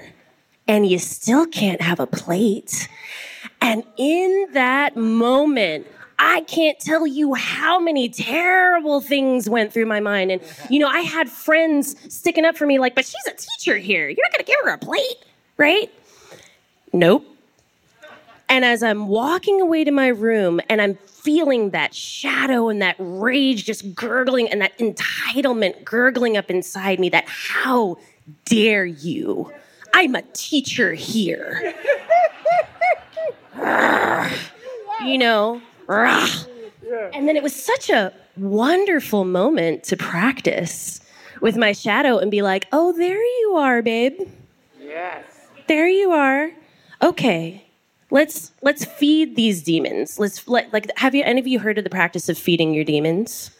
[0.69, 2.89] And you still can't have a plate.
[3.61, 5.87] And in that moment,
[6.25, 10.31] I can't tell you how many terrible things went through my mind.
[10.31, 13.77] And, you know, I had friends sticking up for me, like, but she's a teacher
[13.77, 14.09] here.
[14.09, 15.25] You're not going to give her a plate,
[15.57, 15.93] right?
[16.93, 17.27] Nope.
[18.49, 22.95] And as I'm walking away to my room and I'm feeling that shadow and that
[23.01, 27.97] rage just gurgling and that entitlement gurgling up inside me, that how
[28.45, 29.53] dare you?
[29.93, 31.75] I'm a teacher here.
[35.05, 35.61] you know,
[37.15, 41.01] and then it was such a wonderful moment to practice
[41.41, 44.19] with my shadow and be like, oh, there you are, babe.
[44.81, 45.25] Yes.
[45.69, 46.51] There you are.
[47.03, 47.67] Okay.
[48.11, 50.19] Let's let's feed these demons.
[50.19, 52.85] Let's let like have you any of you heard of the practice of feeding your
[52.85, 53.51] demons?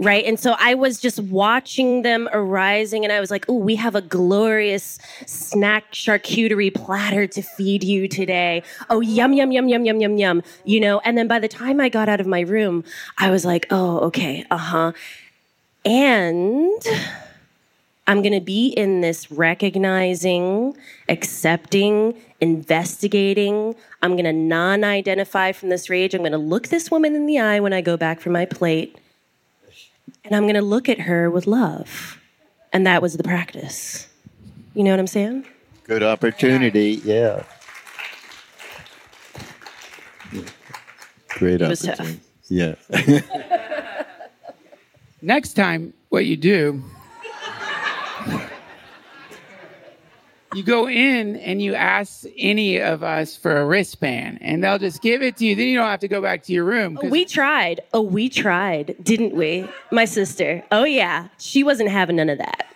[0.00, 0.24] Right?
[0.24, 3.94] And so I was just watching them arising, and I was like, oh, we have
[3.94, 8.62] a glorious snack charcuterie platter to feed you today.
[8.88, 11.00] Oh, yum, yum, yum, yum, yum, yum, yum, you know?
[11.00, 12.82] And then by the time I got out of my room,
[13.18, 14.92] I was like, oh, okay, uh huh.
[15.84, 16.82] And
[18.06, 20.76] I'm going to be in this recognizing,
[21.10, 23.74] accepting, investigating.
[24.02, 26.14] I'm going to non identify from this rage.
[26.14, 28.46] I'm going to look this woman in the eye when I go back for my
[28.46, 28.96] plate
[30.24, 32.18] and I'm going to look at her with love.
[32.72, 34.08] And that was the practice.
[34.74, 35.44] You know what I'm saying?
[35.84, 37.00] Good opportunity.
[37.04, 37.42] Yeah.
[41.28, 42.00] Great It was tough.
[42.00, 42.20] opportunity.
[42.48, 42.74] Yeah.
[45.22, 46.82] Next time, what you do,
[50.54, 55.00] you go in and you ask any of us for a wristband, and they'll just
[55.02, 55.54] give it to you.
[55.54, 56.96] Then you don't have to go back to your room.
[56.96, 57.80] 'cause- We tried.
[57.94, 59.68] Oh, we tried, didn't we?
[59.92, 60.62] My sister.
[60.72, 61.28] Oh, yeah.
[61.38, 62.66] She wasn't having none of that.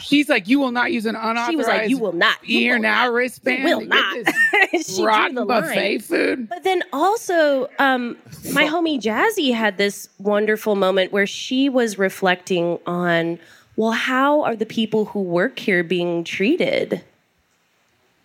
[0.00, 2.36] she's like, "You will not use an unauthorized She was like, "You will not.
[2.44, 3.12] You here will now not.
[3.14, 3.68] wristband.
[3.68, 4.16] You will not."
[4.70, 5.98] she drew the buffet line.
[5.98, 8.16] food." But then also, um,
[8.52, 13.40] my homie Jazzy had this wonderful moment where she was reflecting on,
[13.78, 17.00] well, how are the people who work here being treated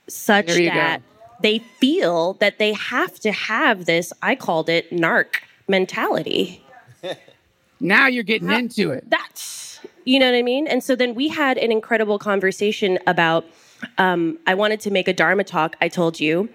[0.07, 1.03] such that go.
[1.41, 5.27] they feel that they have to have this, I called it narc
[5.67, 6.65] mentality.
[7.79, 9.09] Now you're getting into it.
[9.09, 10.67] That's, you know what I mean?
[10.67, 13.43] And so then we had an incredible conversation about,
[13.97, 16.47] um, I wanted to make a Dharma talk, I told you,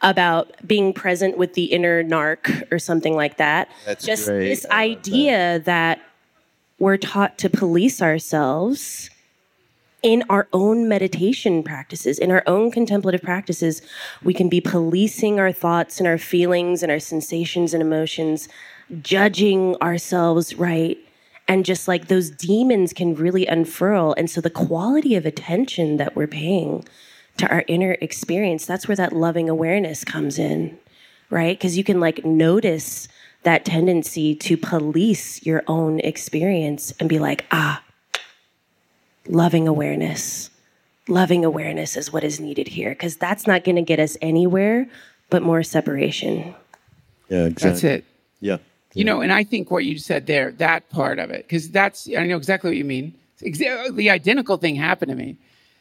[0.00, 3.68] about being present with the inner narc or something like that.
[3.86, 4.48] That's Just great.
[4.48, 6.00] this I love idea that
[6.78, 9.10] we're taught to police ourselves
[10.02, 13.82] in our own meditation practices, in our own contemplative practices,
[14.22, 18.48] we can be policing our thoughts and our feelings and our sensations and emotions,
[19.00, 20.98] judging ourselves right.
[21.48, 24.14] And just like those demons can really unfurl.
[24.16, 26.84] And so the quality of attention that we're paying
[27.36, 30.78] to our inner experience, that's where that loving awareness comes in,
[31.30, 31.56] right?
[31.56, 33.08] Because you can like notice
[33.42, 37.82] that tendency to police your own experience and be like, ah,
[39.26, 40.50] loving awareness.
[41.08, 44.86] Loving awareness is what is needed here because that's not going to get us anywhere
[45.30, 46.54] but more separation.
[47.28, 47.70] Yeah, exactly.
[47.70, 48.04] That's it.
[48.40, 48.58] Yeah.
[48.94, 52.06] You know, and I think what you said there, that part of it, because that's,
[52.16, 53.14] I know exactly what you mean.
[53.40, 55.36] Exa- The identical thing happened to me.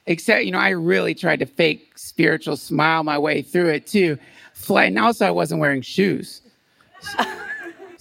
[0.08, 4.18] Except, you know, I really tried to fake spiritual smile my way through it too.
[4.54, 6.42] Fly, and also, I wasn't wearing shoes.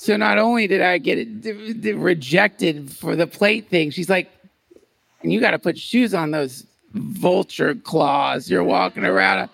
[0.01, 4.09] So not only did I get it, d- d- rejected for the plate thing, she's
[4.09, 4.31] like,
[5.23, 9.51] you got to put shoes on those vulture claws you're walking around.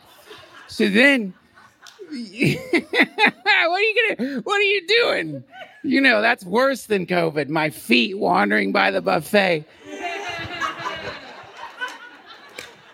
[0.68, 1.34] So then
[2.08, 5.42] what are you gonna what are you doing
[5.82, 9.64] you know that's worse than covid my feet wandering by the buffet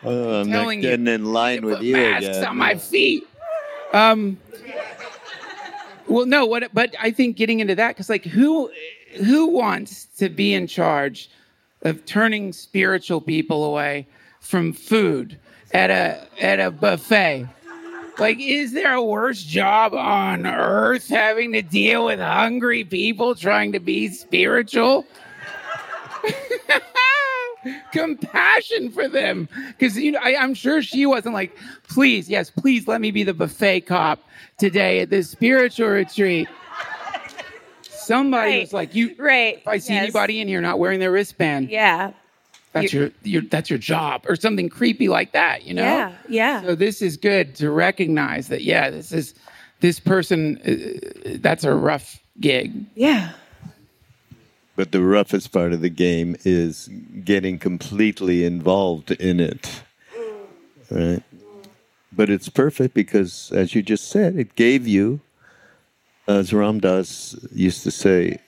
[0.04, 2.44] Oh, I'm not telling you, getting in line with you masks again.
[2.46, 3.24] on my feet
[3.92, 4.38] um
[6.08, 8.70] well no what but i think getting into that because like who
[9.24, 11.30] who wants to be in charge
[11.82, 14.06] of turning spiritual people away
[14.40, 15.38] from food
[15.72, 17.48] at a at a buffet
[18.18, 23.72] like, is there a worse job on earth having to deal with hungry people trying
[23.72, 25.06] to be spiritual?
[27.92, 29.48] Compassion for them.
[29.68, 31.56] Because, you know, I, I'm sure she wasn't like,
[31.88, 34.20] please, yes, please let me be the buffet cop
[34.62, 36.46] today at this spiritual retreat.
[37.82, 38.60] Somebody Right.
[38.62, 39.56] was like, you, Right.
[39.58, 40.04] if I see Yes.
[40.04, 42.12] anybody in here not wearing their wristband, Yeah.
[42.72, 45.82] that's your, your, that's your job or something creepy like that, you know?
[45.82, 46.12] Yeah.
[46.28, 46.62] Yeah.
[46.62, 48.62] So this is good to recognize that.
[48.62, 49.34] Yeah, this is
[49.80, 50.60] this person.
[50.64, 52.72] Uh, that's a rough gig.
[52.94, 53.32] yeah.
[54.76, 56.88] But the roughest part of the game is
[57.24, 59.82] getting completely involved in it.
[60.90, 61.22] Right?
[62.14, 65.20] But it's perfect because, as you just said, it gave you,
[66.28, 68.38] as Ram Dass used to say,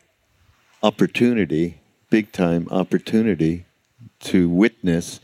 [0.82, 3.64] opportunity, big time opportunity
[4.20, 5.20] to witness.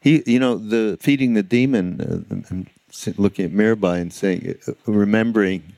[0.00, 5.74] He, you know, the feeding the demon, uh, looking at Mirabai and saying, uh, remembering,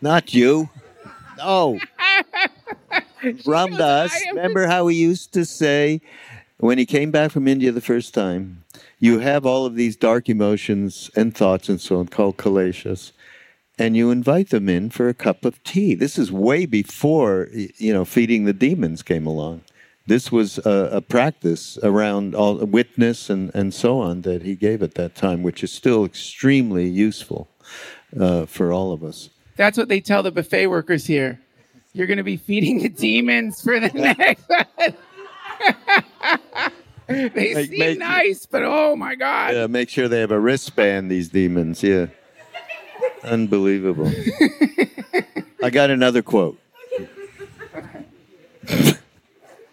[0.00, 0.68] not you,
[1.38, 1.78] no.
[3.46, 6.00] Ram Dass, remember how he used to say
[6.58, 8.64] when he came back from India the first time,
[8.98, 13.12] you have all of these dark emotions and thoughts and so on called kleshas,
[13.78, 15.94] and you invite them in for a cup of tea.
[15.94, 19.62] This is way before you know feeding the demons came along.
[20.06, 24.80] This was a, a practice around all witness and, and so on that he gave
[24.82, 27.48] at that time, which is still extremely useful
[28.18, 29.30] uh, for all of us.
[29.56, 31.40] That's what they tell the buffet workers here.
[31.92, 33.88] You're going to be feeding the demons for the
[34.18, 34.48] next.
[37.08, 39.54] they Make- seem make- nice, but oh my god!
[39.54, 41.82] Yeah, make sure they have a wristband, these demons.
[41.82, 42.06] Yeah.
[43.22, 44.10] Unbelievable.
[45.62, 46.58] I got another quote.
[48.68, 48.94] you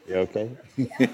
[0.10, 0.50] okay?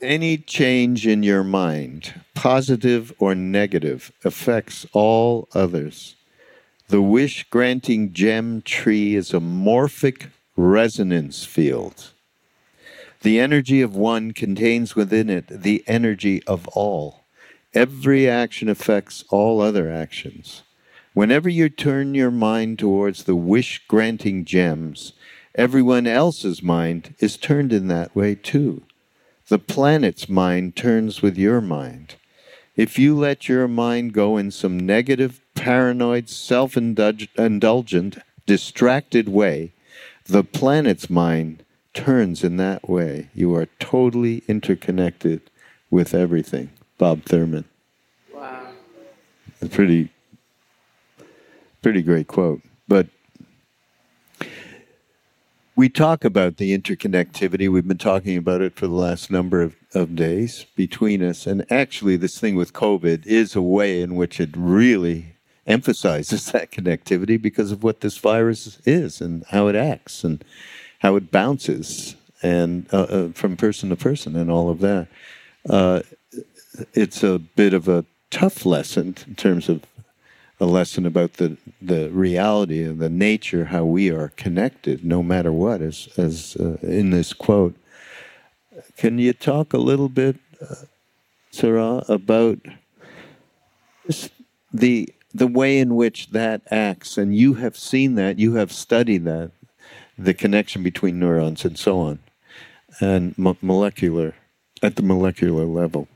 [0.00, 6.14] Any change in your mind, positive or negative, affects all others.
[6.88, 12.10] The wish granting gem tree is a morphic resonance field.
[13.24, 17.24] The energy of one contains within it the energy of all.
[17.72, 20.62] Every action affects all other actions.
[21.14, 25.14] Whenever you turn your mind towards the wish granting gems,
[25.54, 28.82] everyone else's mind is turned in that way too.
[29.48, 32.16] The planet's mind turns with your mind.
[32.76, 39.72] If you let your mind go in some negative, paranoid, self indulgent, distracted way,
[40.26, 41.63] the planet's mind
[41.94, 43.30] turns in that way.
[43.34, 45.40] You are totally interconnected
[45.90, 46.70] with everything.
[46.98, 47.64] Bob Thurman.
[48.32, 48.68] Wow.
[49.62, 50.10] A pretty,
[51.82, 52.60] pretty great quote.
[52.86, 53.06] But
[55.76, 57.68] we talk about the interconnectivity.
[57.68, 61.46] We've been talking about it for the last number of, of days between us.
[61.46, 65.36] And actually, this thing with COVID is a way in which it really
[65.66, 70.44] emphasizes that connectivity because of what this virus is and how it acts and
[71.04, 75.06] how it bounces and uh, uh, from person to person and all of that.
[75.68, 76.00] Uh,
[76.94, 79.84] it's a bit of a tough lesson in terms of
[80.58, 85.52] a lesson about the the reality and the nature how we are connected no matter
[85.52, 87.74] what as as uh, in this quote.
[88.96, 90.86] Can you talk a little bit uh,
[91.52, 92.60] Sará about
[94.72, 97.18] the the way in which that acts?
[97.18, 99.50] And you have seen that you have studied that
[100.18, 102.18] the connection between neurons and so on
[103.00, 104.34] and mo- molecular
[104.82, 106.08] at the molecular level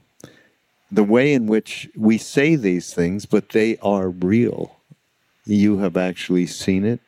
[0.90, 4.76] the way in which we say these things, but they are real.
[5.44, 7.01] You have actually seen it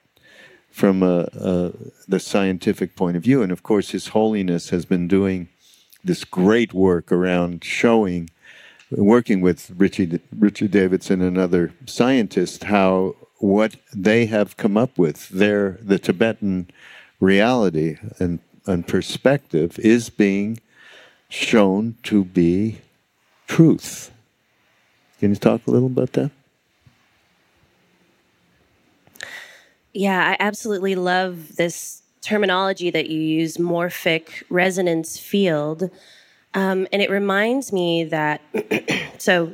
[0.70, 1.72] from a, a,
[2.06, 3.42] the scientific point of view.
[3.42, 5.48] And of course, His Holiness has been doing
[6.04, 8.30] this great work around showing,
[8.90, 15.28] working with Richie, Richard Davidson and other scientists, how what they have come up with,
[15.30, 16.70] their, the Tibetan
[17.18, 20.60] reality and, and perspective, is being
[21.28, 22.78] shown to be
[23.46, 24.10] truth.
[25.18, 26.30] Can you talk a little about that?
[29.92, 35.90] Yeah, I absolutely love this terminology that you use, morphic resonance field.
[36.54, 38.40] Um, and it reminds me that,
[39.18, 39.52] so,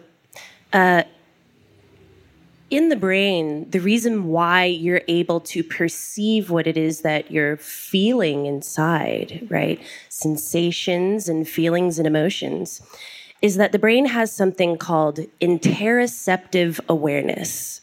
[0.73, 1.05] uh,
[2.71, 7.57] in the brain, the reason why you're able to perceive what it is that you're
[7.59, 9.81] feeling inside, right?
[10.09, 12.83] Sensations and feelings and emotions
[13.43, 17.83] is that the brain has something called interoceptive awareness.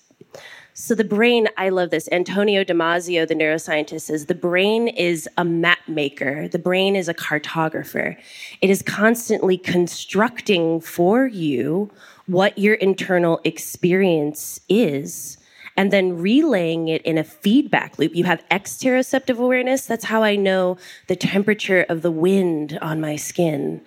[0.75, 2.09] So, the brain, I love this.
[2.11, 7.13] Antonio Damasio, the neuroscientist, says the brain is a map maker, the brain is a
[7.13, 8.17] cartographer.
[8.59, 11.91] It is constantly constructing for you
[12.27, 15.37] what your internal experience is
[15.75, 18.15] and then relaying it in a feedback loop.
[18.15, 19.85] You have exteroceptive awareness.
[19.85, 23.81] That's how I know the temperature of the wind on my skin.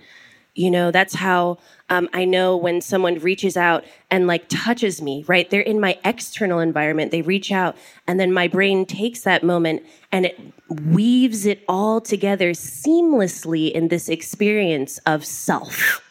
[0.55, 1.59] You know, that's how
[1.91, 5.49] um, I know when someone reaches out and like touches me, right?
[5.51, 7.11] They're in my external environment.
[7.11, 7.77] They reach out,
[8.07, 13.89] and then my brain takes that moment and it weaves it all together seamlessly in
[13.89, 16.06] this experience of self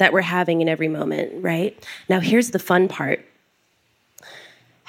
[0.00, 1.78] that we're having in every moment, right?
[2.08, 3.24] Now, here's the fun part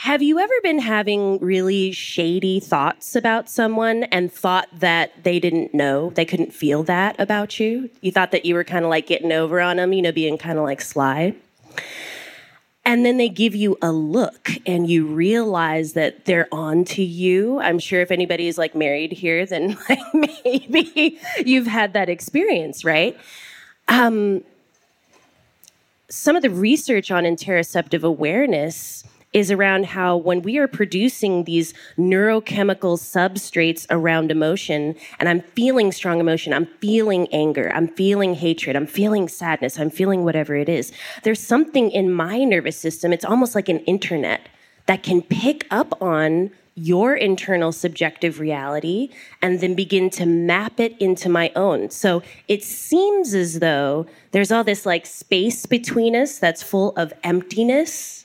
[0.02, 5.76] have you ever been having really shady thoughts about someone and thought that they didn't
[5.76, 7.88] know, they couldn't feel that about you?
[8.02, 10.40] You thought that you were kind of like getting over on them, you know, being
[10.40, 11.36] kind of like sly?
[12.84, 17.60] And then they give you a look and you realize that they're on to you.
[17.60, 22.84] I'm sure if anybody is like married here, then like maybe you've had that experience,
[22.84, 23.16] right?
[23.88, 24.44] Um,
[26.12, 31.74] some of the research on interoceptive awareness is around how when we are producing these
[31.98, 38.76] neurochemical substrates around emotion, and I'm feeling strong emotion, I'm feeling anger, I'm feeling hatred,
[38.76, 40.92] I'm feeling sadness, I'm feeling whatever it is,
[41.24, 44.50] there's something in my nervous system, it's almost like an internet
[44.88, 49.10] that can pick up on your internal subjective reality
[49.42, 51.90] and then begin to map it into my own.
[51.90, 57.14] So it seems as though there's all this like space between us that's full of
[57.24, 58.22] emptiness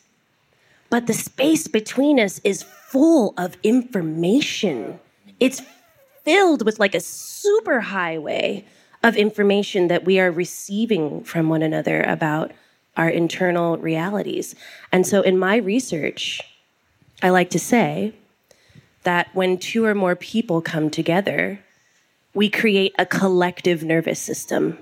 [0.90, 5.00] but the space between us is full of information.
[5.40, 5.62] It's
[6.24, 8.64] filled with like a super highway
[9.02, 12.52] of information that we are receiving from one another about
[12.96, 14.54] our internal realities.
[14.90, 16.40] And so in my research,
[17.22, 18.14] I like to say
[19.06, 21.60] that when two or more people come together,
[22.34, 24.76] we create a collective nervous system.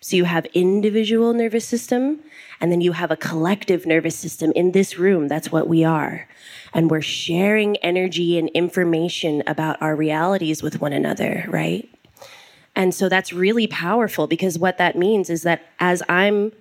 [0.00, 2.20] So you have individual nervous system
[2.60, 5.26] and then you have a collective nervous system in this room.
[5.26, 6.28] That's what we are.
[6.72, 11.88] And we're sharing energy and information about our realities with one another, right?
[12.76, 16.52] And so that's really powerful because what that means is that as I'm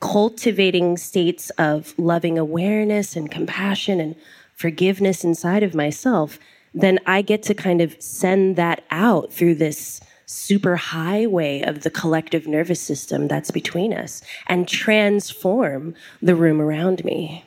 [0.00, 4.16] cultivating states of loving awareness and compassion and
[4.62, 6.38] forgiveness inside of myself,
[6.72, 11.90] then I get to kind of send that out through this super highway of the
[11.90, 17.44] collective nervous system that's between us and transform the room around me.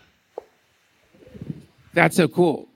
[1.94, 2.68] That's so cool.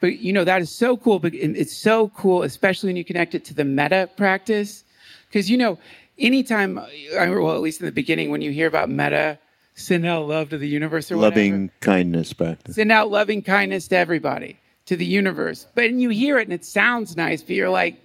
[0.00, 1.18] But you know, that is so cool.
[1.18, 4.84] But it's so cool, especially when you connect it to the metta practice.
[5.28, 5.78] Because you know,
[6.18, 6.84] anytime, uh,
[7.16, 9.38] well, at least in the beginning, when you hear about metta,
[9.76, 12.74] send out love to the universe or loving whatever, kindness practice.
[12.74, 15.66] Send out loving kindness to everybody, to the universe.
[15.74, 18.00] But and you hear it and it sounds nice, but you're like,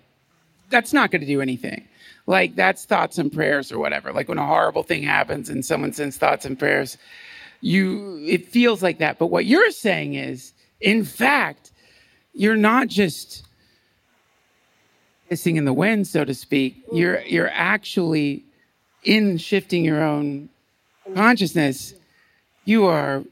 [0.69, 1.87] that's not going to do anything.
[2.27, 4.11] Like that's thoughts and prayers or whatever.
[4.11, 6.97] Like when a horrible thing happens and someone sends thoughts and prayers,
[7.61, 9.17] you it feels like that.
[9.17, 11.71] But what you're saying is, in fact,
[12.33, 13.45] you're not just
[15.29, 16.83] hissing in the wind, so to speak.
[16.93, 18.43] You're you're actually
[19.03, 20.49] in shifting your own
[21.15, 21.93] consciousness.
[22.65, 23.23] You are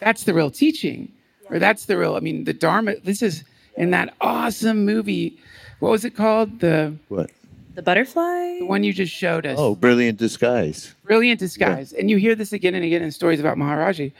[0.00, 1.10] that's the real teaching.
[1.50, 3.44] Or that's the real I mean the Dharma this is
[3.76, 5.38] in that awesome movie
[5.80, 6.60] what was it called?
[6.60, 7.30] The what?
[7.74, 8.58] The butterfly?
[8.60, 9.58] The one you just showed us.
[9.58, 10.94] Oh, brilliant disguise.
[11.04, 11.92] Brilliant disguise.
[11.92, 12.00] Yeah.
[12.00, 14.12] And you hear this again and again in stories about Maharaji.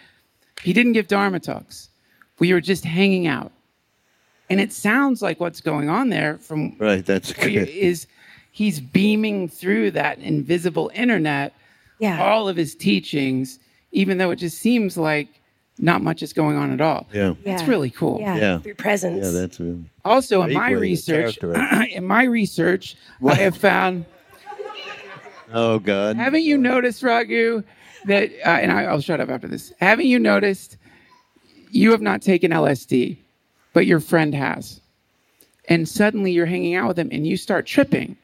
[0.62, 1.88] He didn't give Dharma talks.
[2.38, 3.53] We were just hanging out.
[4.51, 7.68] And it sounds like what's going on there from Right, that's good.
[7.68, 8.07] is
[8.51, 11.55] he's beaming through that invisible internet
[11.99, 12.22] yeah.
[12.22, 13.59] all of his teachings,
[13.92, 15.28] even though it just seems like
[15.78, 17.07] not much is going on at all.
[17.12, 17.34] Yeah.
[17.45, 17.55] yeah.
[17.55, 18.20] It's really cool.
[18.20, 18.36] Yeah.
[18.36, 18.59] yeah.
[18.59, 19.24] Through presence.
[19.24, 19.84] Yeah, that's really.
[20.05, 23.38] Also, in my research, in my research, what?
[23.38, 24.07] I have found.
[25.53, 26.16] Oh God!
[26.16, 27.62] Haven't you noticed, Raghu,
[28.07, 28.30] that?
[28.45, 29.72] Uh, and I, I'll shut up after this.
[29.80, 30.76] Haven't you noticed?
[31.70, 33.18] You have not taken LSD,
[33.72, 34.80] but your friend has,
[35.68, 38.16] and suddenly you're hanging out with him, and you start tripping,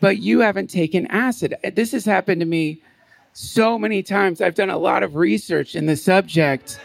[0.00, 1.54] but you haven't taken acid.
[1.74, 2.82] This has happened to me
[3.32, 4.40] so many times.
[4.40, 6.78] I've done a lot of research in the subject.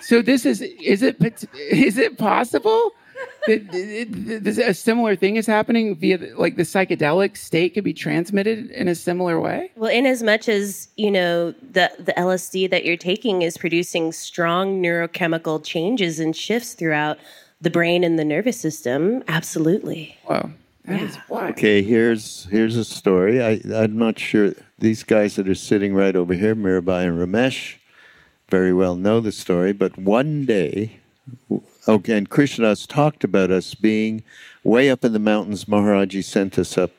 [0.00, 1.16] So this is is it
[1.56, 2.92] is it possible
[3.46, 8.88] that a similar thing is happening via like the psychedelic state could be transmitted in
[8.88, 9.70] a similar way?
[9.76, 14.12] Well, in as much as you know the the LSD that you're taking is producing
[14.12, 17.18] strong neurochemical changes and shifts throughout
[17.60, 20.16] the brain and the nervous system, absolutely.
[20.28, 20.50] Wow.
[20.84, 21.06] That yeah.
[21.06, 21.18] is.
[21.30, 23.42] Okay, here's here's a story.
[23.42, 27.76] I I'm not sure these guys that are sitting right over here, Mirabai and Ramesh,
[28.50, 29.72] very well know the story.
[29.72, 30.98] But one day,
[31.88, 34.24] okay, and Krishna Das talked about us being
[34.62, 35.64] way up in the mountains.
[35.64, 36.90] Maharaji sent us up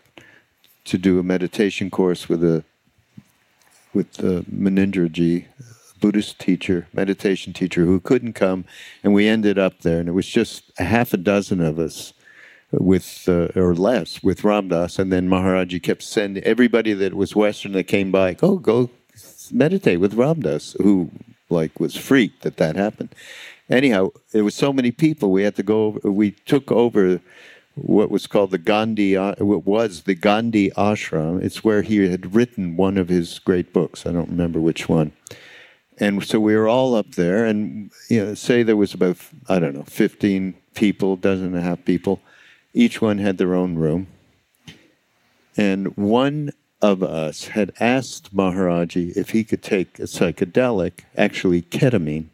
[0.86, 2.64] to do a meditation course with a
[3.93, 5.45] with uh, Munindraji,
[6.06, 8.64] Buddhist teacher, meditation teacher, who couldn't come,
[9.03, 12.14] and we ended up there, and it was just a half a dozen of us
[12.72, 17.36] with uh, or less with Ram Dass, and then Maharaji kept sending everybody that was
[17.36, 18.91] Western that came by, go go
[19.51, 21.10] meditate with Ram Dass, who
[21.49, 23.10] like was freaked that that happened.
[23.68, 25.32] Anyhow, there was so many people.
[25.32, 25.99] We had to go.
[26.03, 27.20] We took over
[27.74, 29.18] what was called the Gandhi.
[29.18, 31.41] Uh, what was the Gandhi Ashram?
[31.41, 34.06] It's where he had written one of his great books.
[34.06, 35.12] I don't remember which one.
[35.98, 39.18] And so we were all up there, and you know, say there was about
[39.48, 42.22] I don't know, fifteen people, dozen and a half people.
[42.74, 44.08] Each one had their own room,
[45.56, 52.28] and one of us had asked Maharaji if he could take a psychedelic, actually ketamine.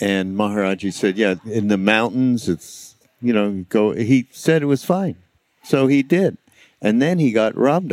[0.00, 4.84] And Maharaji said, "Yeah, in the mountains, it's you know, go." He said it was
[4.84, 5.16] fine,
[5.62, 6.36] so he did,
[6.82, 7.86] and then he got Ram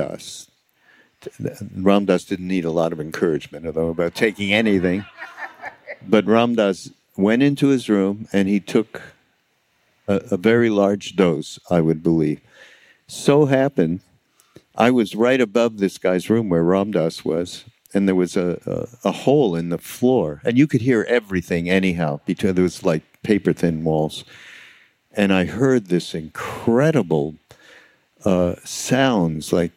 [1.40, 1.64] Dass.
[1.76, 5.06] Ram Dass didn't need a lot of encouragement, although about taking anything.
[6.08, 9.02] But Ram Dass went into his room and he took
[10.08, 12.40] a, a very large dose, I would believe.
[13.08, 14.02] So happened
[14.78, 18.62] I was right above this guy's room where Ram Dass was, and there was a,
[19.04, 22.20] a, a, hole in the floor, and you could hear everything anyhow.
[22.26, 24.24] Between there was like paper thin walls,
[25.14, 27.36] and I heard this incredible
[28.24, 29.72] uh, sounds like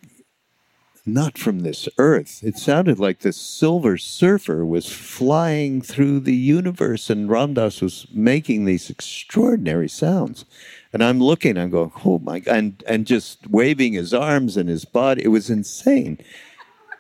[1.07, 2.41] not from this earth.
[2.43, 8.07] It sounded like the Silver Surfer was flying through the universe, and Ram Dass was
[8.13, 10.45] making these extraordinary sounds.
[10.93, 14.69] And I'm looking, I'm going, oh my God, and, and just waving his arms and
[14.69, 15.25] his body.
[15.25, 16.19] It was insane.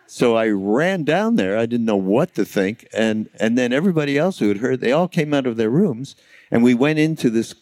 [0.06, 1.56] So I ran down there.
[1.56, 2.88] I didn't know what to think.
[2.92, 6.16] And, and then everybody else who had heard, they all came out of their rooms.
[6.50, 7.54] And we went into this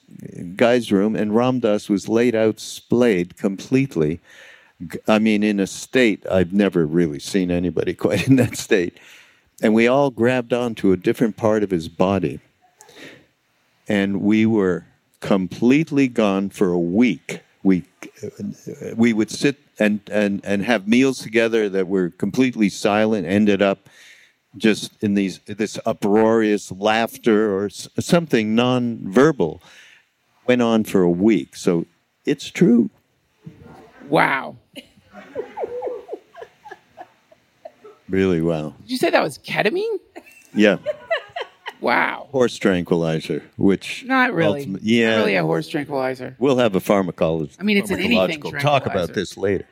[0.57, 4.21] guy's room, and Ram Dass was laid out, splayed completely.
[5.07, 8.99] I mean, in a state I've never really seen anybody quite in that state.
[9.61, 12.41] And we all grabbed onto a different part of his body.
[13.89, 14.87] And we were
[15.21, 17.43] completely gone for a week.
[17.63, 17.85] We
[18.95, 23.27] we would sit and and and have meals together that were completely silent.
[23.27, 23.89] Ended up
[24.57, 29.61] just in these this uproarious laughter or something non-verbal
[30.47, 31.57] went on for a week.
[31.57, 31.87] So
[32.25, 32.91] it's true.
[34.09, 34.57] Wow.
[38.09, 38.75] Really well.
[38.83, 39.99] Did you say that was ketamine?
[40.55, 40.79] Yeah.
[41.81, 42.29] Wow.
[42.33, 44.77] Horse tranquilizer, which Not really.
[44.83, 45.11] yeah.
[45.11, 46.35] Not really a horse tranquilizer.
[46.39, 47.57] We'll have a pharmacologist.
[47.61, 49.67] I mean, it's an anything talk about this later.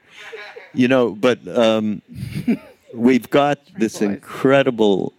[0.73, 2.03] You know, but um,
[2.95, 5.15] we've got this incredible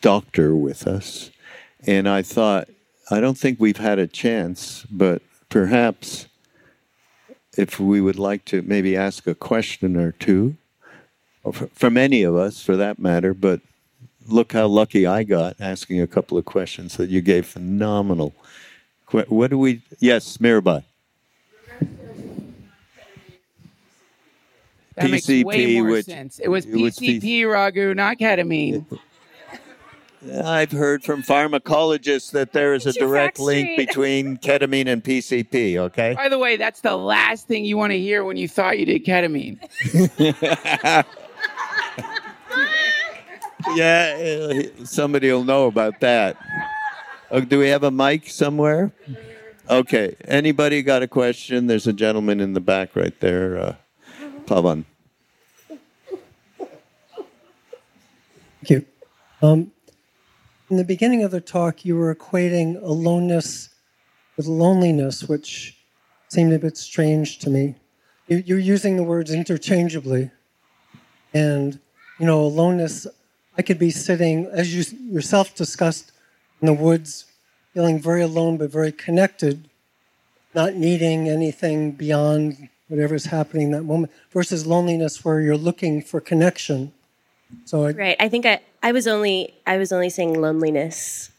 [0.00, 1.30] doctor with us,
[1.86, 2.68] and I thought
[3.10, 6.26] I don't think we've had a chance, but perhaps
[7.56, 10.56] if we would like to maybe ask a question or two,
[11.44, 13.60] or f- from any of us for that matter, but
[14.26, 18.34] look how lucky I got asking a couple of questions that you gave phenomenal.
[19.10, 19.82] What do we?
[20.00, 20.82] Yes, Mirabai.
[24.96, 26.38] That makes way more which- sense.
[26.38, 28.84] It was it was PCP, Raghu, not ketamine.
[30.42, 35.76] I've heard from pharmacologists that there is a direct link between ketamine and PCP.
[35.76, 36.14] Okay.
[36.14, 38.86] By the way, that's the last thing you want to hear when you thought you
[38.86, 39.58] did ketamine.
[43.74, 46.36] Yeah, uh, somebody will know about that.
[47.30, 48.92] Oh, do we have a mic somewhere?
[49.68, 50.14] Okay.
[50.26, 51.66] Anybody got a question?
[51.66, 53.58] There's a gentleman in the back right there.
[53.58, 53.74] Uh,
[54.44, 54.84] Pavan.
[58.60, 58.86] Thank you.
[59.42, 59.72] Um,
[60.70, 63.70] in the beginning of the talk, you were equating aloneness
[64.36, 65.78] with loneliness, which
[66.28, 67.74] seemed a bit strange to me.
[68.28, 70.30] You, you're using the words interchangeably.
[71.32, 71.78] And,
[72.18, 73.06] you know, aloneness,
[73.56, 76.12] I could be sitting, as you yourself discussed,
[76.60, 77.26] in the woods,
[77.72, 79.68] feeling very alone but very connected,
[80.54, 86.20] not needing anything beyond whatever's happening in that moment, versus loneliness where you're looking for
[86.20, 86.92] connection.
[87.64, 88.16] So I, Right.
[88.18, 91.30] I think I, I was only I was only saying loneliness.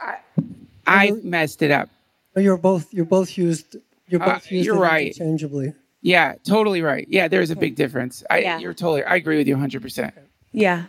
[0.00, 0.16] I
[0.86, 1.88] I messed it up.
[2.36, 3.76] You're both you're both used
[4.08, 5.06] you're Uh, used you're right.
[5.08, 5.72] interchangeably.
[6.02, 7.06] Yeah, totally right.
[7.08, 8.22] Yeah, there's a big difference.
[8.28, 8.58] I, Yeah.
[8.58, 9.04] You're totally.
[9.04, 9.80] I agree with you 100.
[9.82, 10.14] percent
[10.52, 10.84] Yeah.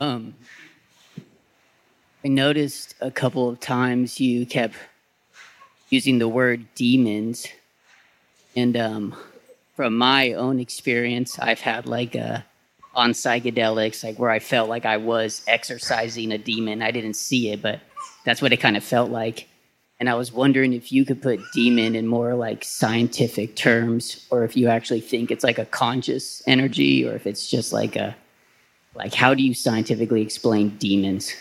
[0.00, 0.34] Um,
[2.24, 4.74] I noticed a couple of times you kept
[5.88, 7.46] using the word demons,
[8.54, 9.14] and um,
[9.74, 12.44] from my own experience, I've had like a
[12.94, 16.82] on psychedelics, like where I felt like I was exercising a demon.
[16.82, 17.80] I didn't see it, but
[18.24, 19.48] that's what it kind of felt like.
[19.98, 24.44] And I was wondering if you could put demon in more like scientific terms, or
[24.44, 28.14] if you actually think it's like a conscious energy, or if it's just like a
[28.96, 31.34] like how do you scientifically explain demons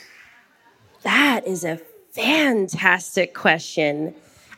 [1.03, 1.79] That is a
[2.15, 4.15] fantastic question.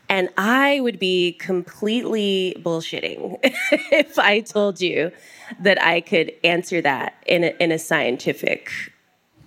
[0.09, 3.39] And I would be completely bullshitting
[3.91, 5.11] if I told you
[5.59, 8.71] that I could answer that in a, in a scientific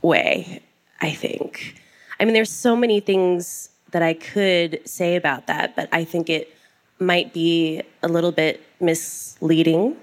[0.02, 0.62] way,
[1.00, 1.80] I think.
[2.18, 6.28] I mean, there's so many things that I could say about that, but I think
[6.28, 6.54] it
[6.98, 9.96] might be a little bit misleading.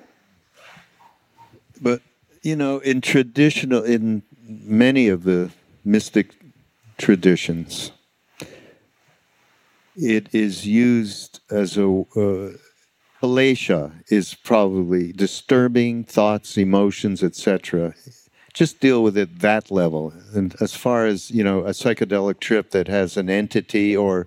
[1.79, 2.01] But
[2.47, 5.51] you know, in traditional, in many of the
[5.83, 6.33] mystic
[6.97, 7.91] traditions,
[9.97, 12.51] it is used as a uh,
[14.09, 17.93] is probably disturbing thoughts, emotions, etc.
[18.53, 20.13] Just deal with it that level.
[20.33, 24.25] And as far as you know, a psychedelic trip that has an entity, or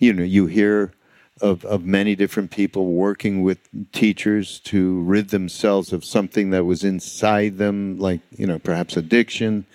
[0.00, 0.92] you know, you hear
[1.40, 3.58] of, of many different people working with
[3.92, 9.66] teachers to rid themselves of something that was inside them, like, you know, perhaps addiction.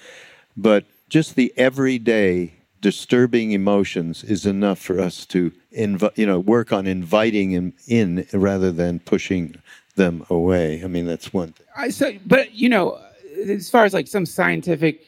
[0.55, 6.72] But just the everyday disturbing emotions is enough for us to, invi- you know, work
[6.72, 9.55] on inviting them in rather than pushing
[9.95, 10.84] them away.
[10.84, 11.68] I mean, that's one thing.
[11.76, 12.99] I so, but you know,
[13.47, 15.05] as far as like some scientific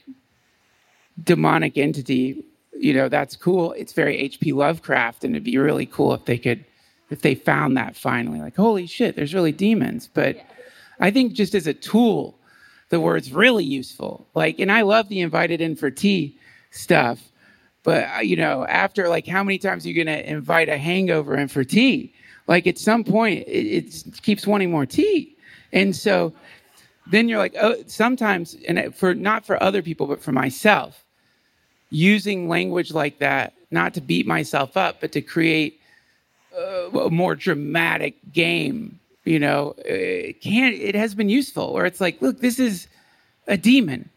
[1.24, 2.44] demonic entity,
[2.80, 3.74] you know, that's cool.
[3.74, 4.54] It's very H.P.
[4.54, 6.66] Lovecraft, and it'd be really cool if they could,
[7.10, 10.10] if they found that finally, like, holy shit, there's really demons.
[10.14, 10.38] But
[11.00, 12.38] I think just as a tool,
[12.90, 14.28] the word's really useful.
[14.34, 16.38] Like, and I love the invited in for tea
[16.72, 17.32] stuff,
[17.84, 21.36] but uh, you know, after like, how many times are you gonna invite a hangover
[21.38, 22.14] in for tea?
[22.48, 25.36] Like, at some point, it, it keeps wanting more tea,
[25.74, 26.34] and so
[27.10, 31.06] then you're like, oh, sometimes, and for not for other people, but for myself,
[31.90, 35.80] using language like that, not to beat myself up, but to create
[36.58, 42.00] uh, a more dramatic game you know, it can it has been useful where it's
[42.00, 42.88] like, look, this is
[43.48, 44.10] a demon.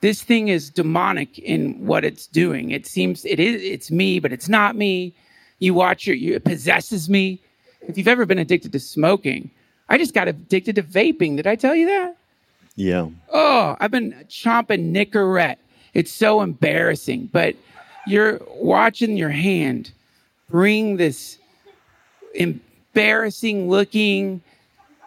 [0.00, 2.72] This thing is demonic in what it's doing.
[2.72, 5.14] It seems it is it's me, but it's not me.
[5.60, 7.40] You watch it, you, it possesses me.
[7.82, 9.48] If you've ever been addicted to smoking,
[9.88, 11.36] I just got addicted to vaping.
[11.36, 12.16] Did I tell you that?
[12.74, 13.10] Yeah.
[13.32, 15.58] Oh, I've been chomping Nicorette.
[15.94, 17.30] It's so embarrassing.
[17.32, 17.56] But
[18.06, 19.92] you're watching your hand
[20.48, 21.38] bring this
[22.34, 24.40] embarrassing looking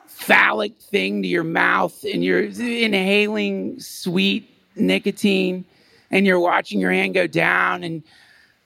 [0.07, 5.65] phallic thing to your mouth and you're inhaling sweet nicotine
[6.11, 8.03] and you're watching your hand go down and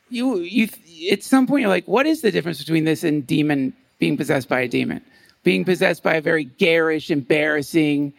[0.09, 0.67] you you
[1.11, 4.49] at some point you're like what is the difference between this and demon being possessed
[4.49, 5.01] by a demon
[5.43, 8.11] being possessed by a very garish embarrassing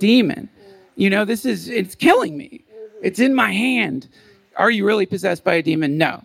[0.00, 0.48] demon
[0.96, 2.64] you know this is it's killing me
[3.02, 4.08] it's in my hand.
[4.56, 5.98] Are you really possessed by a demon?
[5.98, 6.24] No.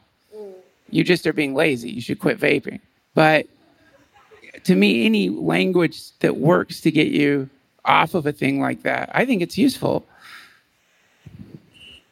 [0.89, 1.89] You just are being lazy.
[1.89, 2.79] You should quit vaping.
[3.13, 3.47] But
[4.63, 7.49] to me, any language that works to get you
[7.83, 10.05] off of a thing like that, I think it's useful.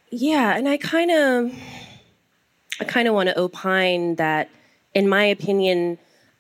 [0.10, 1.54] Yeah, and I kind of,
[2.80, 4.50] I kind of want to opine that,
[4.94, 5.98] in my opinion,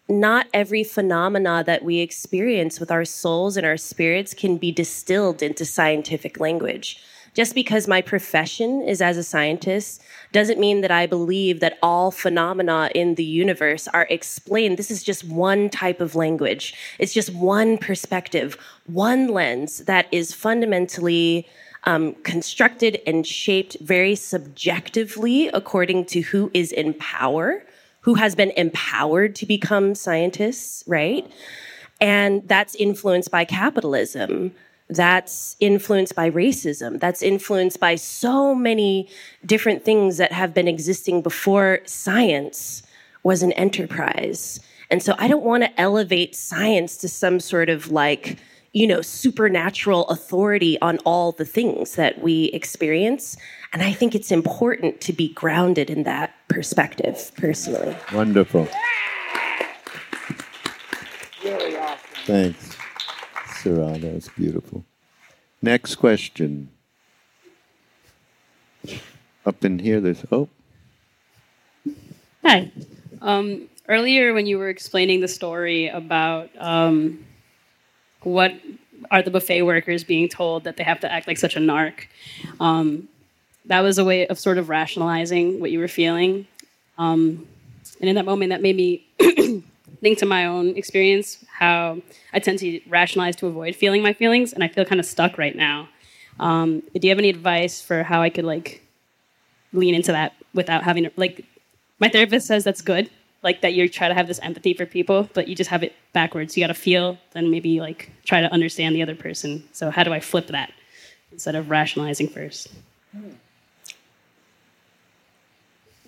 [0.07, 5.41] not every phenomena that we experience with our souls and our spirits can be distilled
[5.41, 7.01] into scientific language.
[7.35, 12.09] Just because my profession is as a scientist doesn't mean that I believe that all
[12.09, 14.77] phenomena in the universe are explained.
[14.77, 16.73] This is just one type of language.
[16.97, 21.45] It's just one perspective, one lens that is fundamentally
[21.83, 27.63] um, constructed and shaped very subjectively according to who is in power,
[28.01, 31.29] who has been empowered to become scientists, right?
[31.99, 34.53] And that's influenced by capitalism
[34.89, 39.09] that's influenced by racism, that's influenced by so many
[39.45, 42.83] different things that have been existing before science
[43.23, 44.59] was an enterprise.
[44.91, 48.37] And so I don't want to elevate science to some sort of like,
[48.73, 53.35] you know, supernatural authority on all the things that we experience.
[53.73, 57.97] And I think it's important to be grounded in that perspective, personally.
[58.13, 58.67] Wonderful.
[61.43, 61.97] Really awesome.
[62.25, 62.77] Thanks.
[63.65, 63.99] Sará.
[63.99, 64.83] That's beautiful.
[65.61, 66.69] Next question.
[69.45, 70.49] Up in here, there's oh.
[72.43, 72.71] Hi.
[73.21, 77.25] Um, earlier, when you were explaining the story about um,
[78.21, 78.53] what
[79.09, 82.05] are the buffet workers being told that they have to act like such a narc,
[82.59, 83.07] um,
[83.65, 86.45] that was a way of sort of rationalizing what you were feeling.
[86.99, 87.47] Um,
[87.99, 89.07] and in that moment, that made me
[90.17, 92.01] to my own experience how
[92.33, 95.37] I tend to rationalize to avoid feeling my feelings, and I feel kind of stuck
[95.37, 95.89] right now.
[96.39, 98.85] Um, do you have any advice for how I could like
[99.73, 101.45] lean into that without having to, like?
[101.97, 103.09] My therapist says that's good,
[103.41, 105.93] like that you try to have this empathy for people, but you just have it
[106.11, 106.57] backwards.
[106.57, 109.63] You got to feel, then maybe like try to understand the other person.
[109.71, 110.73] So how do I flip that
[111.31, 112.67] instead of rationalizing first?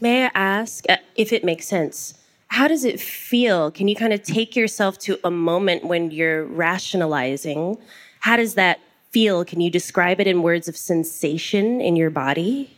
[0.02, 2.16] May I ask uh, if it makes sense?
[2.48, 3.72] How does it feel?
[3.72, 7.78] Can you kind of take yourself to a moment when you're rationalizing?
[8.20, 8.80] How does that
[9.12, 9.44] feel?
[9.44, 12.74] Can you describe it in words of sensation in your body?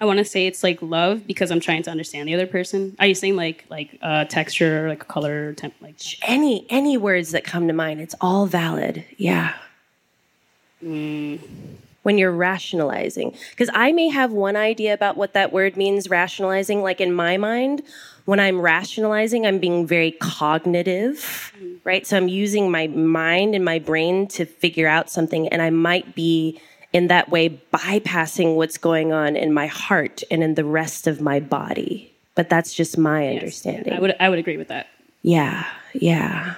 [0.00, 2.96] I want to say it's like love because I'm trying to understand the other person.
[2.98, 7.44] Are you saying like like uh, texture, like color, temp, like any any words that
[7.44, 8.00] come to mind?
[8.00, 9.04] It's all valid.
[9.16, 9.54] Yeah.
[10.82, 11.38] Mm
[12.02, 13.36] when you're rationalizing.
[13.50, 16.82] Because I may have one idea about what that word means, rationalizing.
[16.82, 17.82] Like in my mind,
[18.24, 21.74] when I'm rationalizing, I'm being very cognitive, mm-hmm.
[21.84, 22.06] right?
[22.06, 26.14] So I'm using my mind and my brain to figure out something, and I might
[26.14, 26.60] be
[26.92, 31.20] in that way bypassing what's going on in my heart and in the rest of
[31.20, 32.12] my body.
[32.34, 33.92] But that's just my yes, understanding.
[33.92, 34.88] I would I would agree with that.
[35.22, 36.54] Yeah, yeah.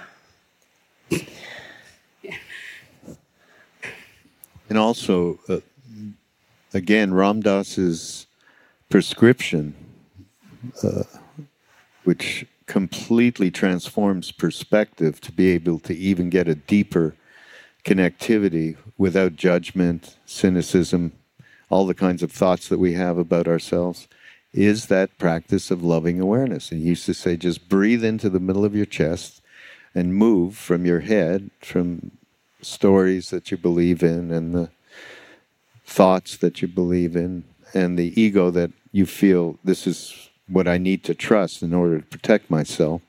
[4.69, 5.61] And also, uh,
[6.73, 8.27] again, Ram Dass's
[8.89, 9.75] prescription,
[10.83, 11.05] uh,
[12.05, 17.15] which completely transforms perspective to be able to even get a deeper
[17.85, 21.13] connectivity without judgment, cynicism,
[21.69, 24.09] all the kinds of thoughts that we have about ourselves,
[24.53, 26.71] is that practice of loving awareness.
[26.71, 29.43] And he used to say, just breathe into the middle of your chest
[29.95, 32.13] and move from your head, from
[32.65, 34.71] stories that you believe in and the
[35.85, 40.79] thoughts that you believe in and the ego that you feel this is what I
[40.79, 43.03] need to trust in order to protect myself.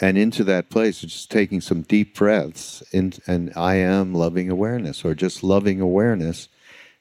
[0.00, 5.04] And into that place, just taking some deep breaths, in, and I am loving awareness,
[5.04, 6.48] or just loving awareness,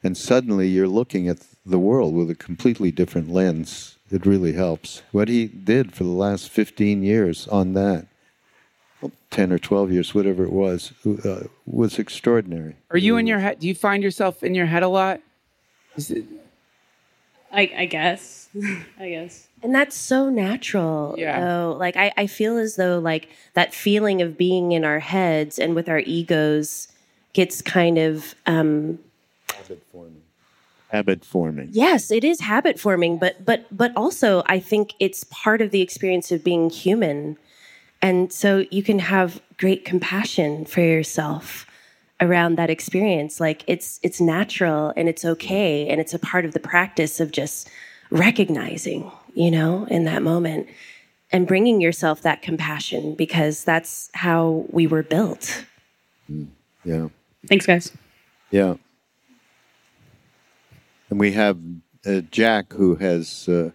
[0.01, 3.97] and suddenly you're looking at the world with a completely different lens.
[4.09, 5.03] It really helps.
[5.11, 8.07] What he did for the last 15 years on that,
[9.31, 10.91] 10 or 12 years, whatever it was,
[11.25, 12.75] uh, was extraordinary.
[12.91, 13.59] Are you in your head?
[13.59, 15.21] Do you find yourself in your head a lot?
[15.95, 16.25] Is it,
[17.51, 18.49] I, I guess.
[18.99, 19.47] I guess.
[19.63, 21.15] And that's so natural.
[21.17, 21.39] Yeah.
[21.39, 21.75] Though.
[21.79, 25.75] Like I, I feel as though like that feeling of being in our heads and
[25.75, 26.87] with our egos
[27.33, 28.99] gets kind of um
[29.53, 30.21] Habit forming.
[30.89, 31.69] Habit forming.
[31.71, 35.81] yes, it is habit forming, but but but also I think it's part of the
[35.81, 37.37] experience of being human.
[38.01, 41.65] And so you can have great compassion for yourself
[42.19, 43.39] around that experience.
[43.39, 47.31] Like it's it's natural and it's okay and it's a part of the practice of
[47.31, 47.69] just
[48.09, 50.67] recognizing, you know, in that moment
[51.31, 55.65] and bringing yourself that compassion because that's how we were built.
[56.83, 57.09] Yeah.
[57.47, 57.91] Thanks, guys.
[58.49, 58.75] Yeah.
[61.09, 61.57] And we have
[62.05, 63.71] uh, Jack who has uh,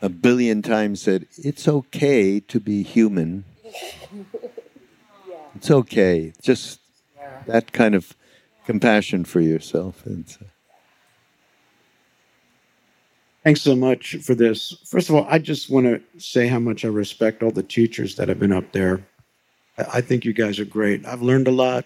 [0.00, 3.44] a billion times said, It's okay to be human.
[5.54, 6.32] It's okay.
[6.40, 6.78] Just
[7.46, 8.14] that kind of
[8.64, 10.02] compassion for yourself.
[10.06, 10.44] It's, uh,
[13.42, 14.76] Thanks so much for this.
[14.86, 18.14] First of all, I just want to say how much I respect all the teachers
[18.16, 19.04] that have been up there.
[19.78, 21.04] I I think you guys are great.
[21.06, 21.84] I've learned a lot.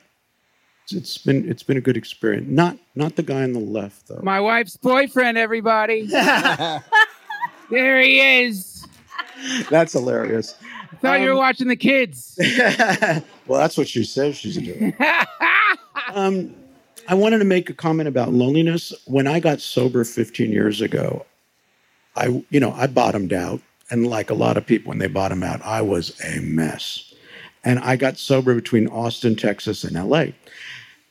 [0.84, 2.48] It's- It's been it's been a good experience.
[2.50, 4.20] Not not the guy on the left though.
[4.22, 6.08] my wife's boyfriend, everybody.
[7.72, 8.86] there he is.
[9.70, 10.54] That's hilarious.
[10.92, 12.38] I thought you were watching the kids.
[13.46, 14.94] well, that's what she says she's doing.
[16.14, 16.54] um,
[17.08, 18.92] I wanted to make a comment about loneliness.
[19.06, 21.26] When I got sober 15 years ago,
[22.14, 23.60] I, you know, I bottomed out,
[23.90, 27.14] and like a lot of people, when they bottom out, I was a mess.
[27.64, 30.26] And I got sober between Austin, Texas, and LA.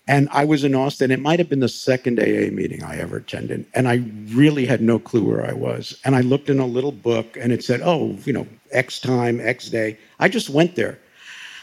[0.08, 1.12] And I was in Austin.
[1.12, 3.66] It might have been the second AA meeting I ever attended.
[3.74, 5.98] And I really had no clue where I was.
[6.04, 9.40] And I looked in a little book and it said, oh, you know, X time,
[9.40, 9.98] X day.
[10.20, 11.00] I just went there.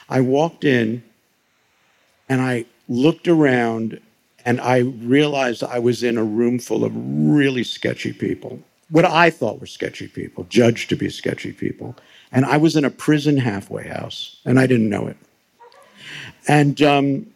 [0.08, 1.02] I walked in
[2.28, 4.00] and I looked around
[4.44, 8.60] and I realized I was in a room full of really sketchy people.
[8.90, 11.96] What I thought were sketchy people, judged to be sketchy people.
[12.32, 15.16] And I was in a prison halfway house and I didn't know it.
[16.46, 17.26] And um,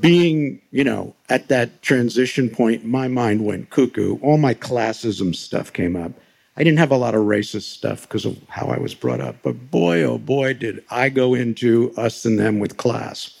[0.00, 4.18] being, you know, at that transition point, my mind went cuckoo.
[4.20, 6.12] All my classism stuff came up.
[6.56, 9.36] I didn't have a lot of racist stuff because of how I was brought up,
[9.42, 13.36] but boy, oh boy, did I go into us and them with class.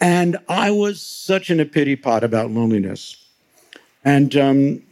[0.00, 3.16] And I was such in a pity pot about loneliness.
[4.04, 4.82] And um,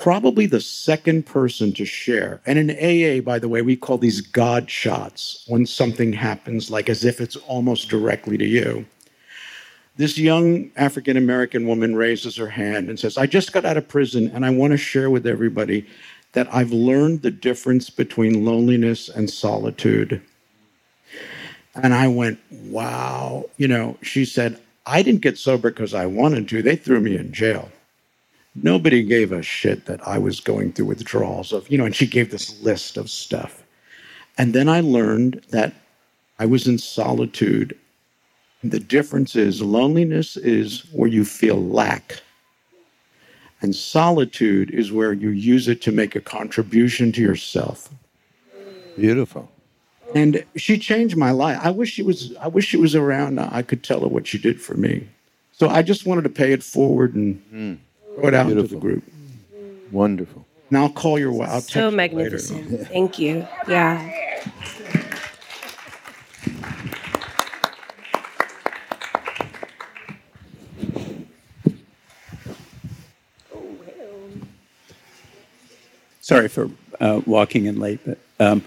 [0.00, 2.40] probably the second person to share.
[2.46, 6.88] And in AA, by the way, we call these God shots when something happens, like
[6.88, 8.86] as if it's almost directly to you.
[9.96, 13.88] This young African American woman raises her hand and says, I just got out of
[13.88, 15.86] prison and I want to share with everybody
[16.32, 20.22] that I've learned the difference between loneliness and solitude.
[21.74, 23.44] And I went, wow.
[23.58, 26.62] You know, she said, I didn't get sober because I wanted to.
[26.62, 27.70] They threw me in jail.
[28.54, 32.06] Nobody gave a shit that I was going through withdrawals of, you know, and she
[32.06, 33.62] gave this list of stuff.
[34.36, 35.74] And then I learned that
[36.38, 37.78] I was in solitude.
[38.64, 42.22] The difference is loneliness is where you feel lack.
[43.62, 47.90] And solitude is where you use it to make a contribution to yourself.
[48.96, 49.50] beautiful.
[50.14, 51.58] And she changed my life.
[51.62, 53.38] I wish she was I wish she was around.
[53.38, 55.08] I could tell her what she did for me.
[55.52, 57.74] So I just wanted to pay it forward and hmm.
[58.14, 58.80] Throw it out into the Beautiful.
[58.80, 59.04] group.
[59.90, 60.46] Wonderful.
[60.70, 61.48] Now I'll call your wife.
[61.48, 62.88] I'll text So you magnificent.
[62.88, 63.46] Thank you.
[63.68, 64.12] Yeah.
[76.20, 78.62] Sorry for uh, walking in late, but um,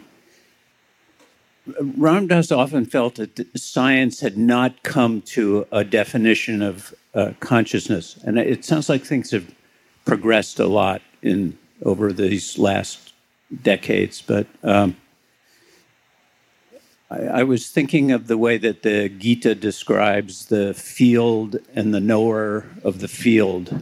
[1.65, 8.19] Ram Dass often felt that science had not come to a definition of uh, consciousness,
[8.23, 9.53] and it sounds like things have
[10.05, 13.13] progressed a lot in over these last
[13.61, 14.21] decades.
[14.21, 14.97] But um,
[17.09, 21.99] I, I was thinking of the way that the Gita describes the field and the
[21.99, 23.81] knower of the field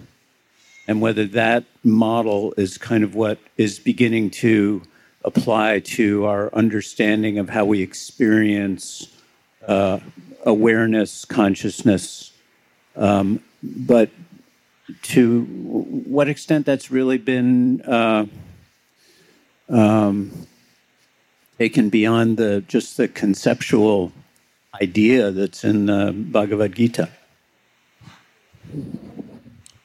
[0.88, 4.82] and whether that model is kind of what is beginning to
[5.24, 9.07] apply to our understanding of how we experience
[9.67, 9.99] uh,
[10.45, 12.32] awareness, consciousness,
[12.95, 14.09] um, but
[15.03, 18.26] to what extent that's really been uh,
[19.69, 20.47] um,
[21.57, 24.11] taken beyond the just the conceptual
[24.82, 27.09] idea that's in the Bhagavad Gita.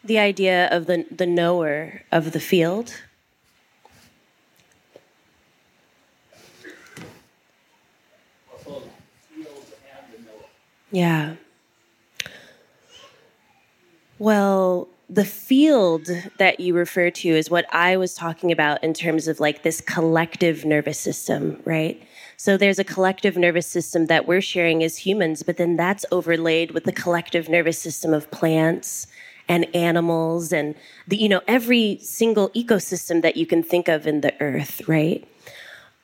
[0.04, 2.94] The idea of the, the knower of the field.
[10.96, 11.34] Yeah.
[14.18, 19.28] Well, the field that you refer to is what I was talking about in terms
[19.28, 22.02] of like this collective nervous system, right?
[22.38, 26.70] So there's a collective nervous system that we're sharing as humans, but then that's overlaid
[26.70, 29.06] with the collective nervous system of plants
[29.50, 30.74] and animals and
[31.06, 35.28] the you know every single ecosystem that you can think of in the earth, right?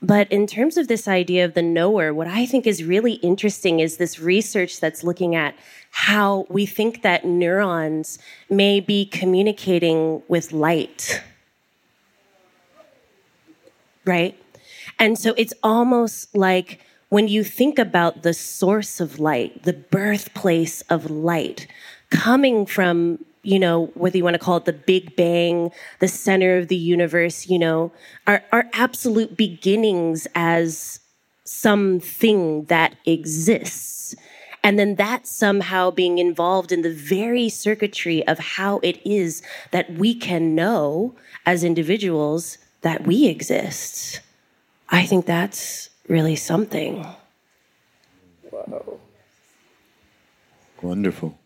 [0.02, 3.78] But in terms of this idea of the knower, what I think is really interesting
[3.78, 5.54] is this research that's looking at
[5.92, 8.18] how we think that neurons
[8.50, 11.22] may be communicating with light.
[14.04, 14.36] Right?
[14.98, 20.80] And so it's almost like when you think about the source of light, the birthplace
[20.82, 21.68] of light,
[22.10, 26.58] coming from you know, whether you want to call it the Big Bang, the center
[26.58, 27.92] of the universe, you know,
[28.26, 31.00] our, our absolute beginnings as
[31.44, 34.14] something that exists.
[34.64, 39.92] And then that somehow being involved in the very circuitry of how it is that
[39.94, 44.20] we can know as individuals that we exist.
[44.88, 47.04] I think that's really something.
[48.50, 49.00] Whoa.
[50.80, 51.38] Wonderful.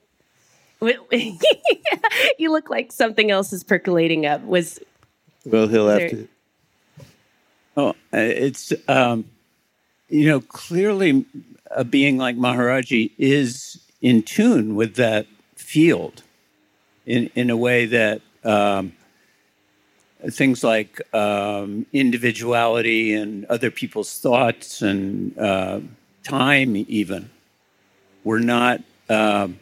[0.80, 4.42] you look like something else is percolating up.
[4.42, 4.78] Was
[5.44, 6.10] well, he'll have there...
[6.10, 6.28] to.
[7.76, 9.24] Oh, uh, it's um,
[10.08, 11.24] you know clearly
[11.70, 16.22] a being like Maharaji is in tune with that field
[17.06, 18.92] in in a way that um,
[20.30, 25.80] things like um, individuality and other people's thoughts and uh,
[26.22, 27.30] time even
[28.24, 28.82] were not.
[29.08, 29.58] Um,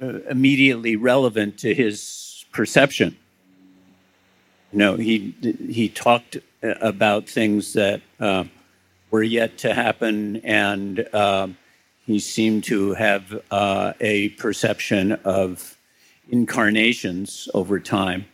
[0.00, 3.16] uh, immediately relevant to his perception.
[4.72, 5.34] You know, he
[5.70, 8.44] he talked uh, about things that uh,
[9.10, 11.56] were yet to happen, and um,
[12.04, 15.76] he seemed to have uh, a perception of
[16.28, 18.26] incarnations over time.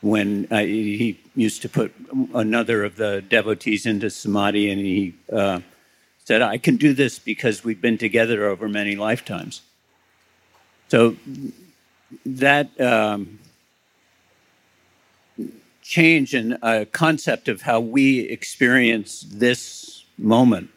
[0.00, 1.94] When uh, he used to put
[2.34, 5.60] another of the devotees into samadhi, and he uh,
[6.24, 9.62] said, "I can do this because we've been together over many lifetimes."
[10.92, 11.16] So
[12.26, 13.38] that um,
[15.80, 20.68] change in a concept of how we experience this moment,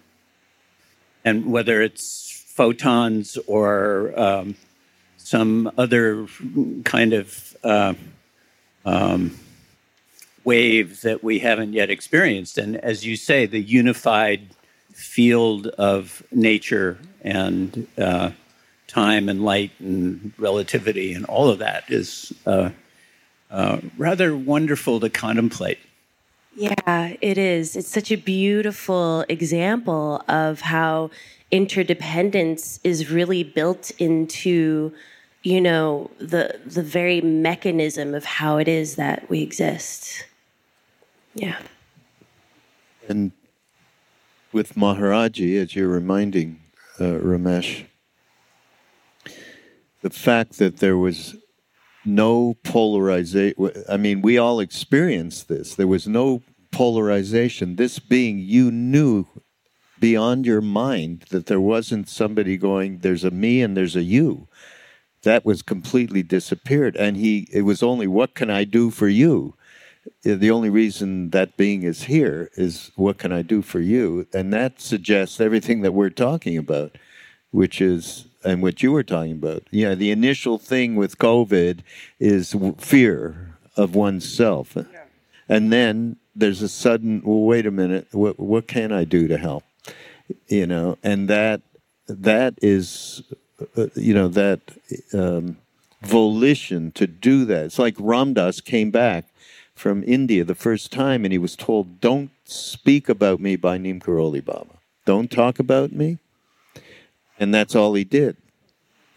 [1.25, 4.55] and whether it's photons or um,
[5.17, 6.27] some other
[6.85, 7.93] kind of uh,
[8.85, 9.37] um,
[10.45, 12.57] wave that we haven't yet experienced.
[12.57, 14.47] And as you say, the unified
[14.93, 18.31] field of nature and uh,
[18.95, 22.69] time and light and relativity and all of that is uh,
[23.51, 25.79] uh, rather wonderful to contemplate.
[26.55, 27.75] Yeah, it is.
[27.75, 31.11] It's such a beautiful example of how
[31.51, 34.93] interdependence is really built into
[35.43, 40.25] you know the the very mechanism of how it is that we exist
[41.35, 41.59] yeah
[43.07, 43.31] and
[44.51, 46.59] with maharaji as you're reminding
[46.99, 47.85] uh, ramesh
[50.05, 51.35] the fact that there was
[52.05, 53.55] no polarization.
[53.89, 55.73] I mean, we all experienced this.
[55.73, 57.75] There was no polarization.
[57.75, 59.25] This being, you knew
[59.99, 64.47] beyond your mind that there wasn't somebody going, there's a me and there's a you.
[65.23, 66.95] That was completely disappeared.
[66.95, 69.55] And he, it was only, what can I do for you?
[70.23, 74.27] Uh, the only reason that being is here is, what can I do for you?
[74.35, 76.95] And that suggests everything that we're talking about,
[77.49, 79.63] which is and what you were talking about.
[79.71, 81.79] Yeah, the initial thing with COVID
[82.19, 84.73] is fear of oneself.
[84.75, 84.83] Yeah.
[85.49, 89.37] And then there's a sudden, well, wait a minute, what, what can I do to
[89.37, 89.63] help?
[90.47, 91.61] You know, and that
[92.07, 93.23] that is,
[93.77, 94.59] uh, you know, that
[95.13, 95.57] um,
[96.01, 97.65] volition to do that.
[97.65, 99.25] It's like Ram Dass came back
[99.75, 103.99] from India the first time and he was told, don't speak about me by Neem
[103.99, 104.75] Karoli Baba.
[105.05, 106.17] Don't talk about me
[107.39, 108.37] and that's all he did.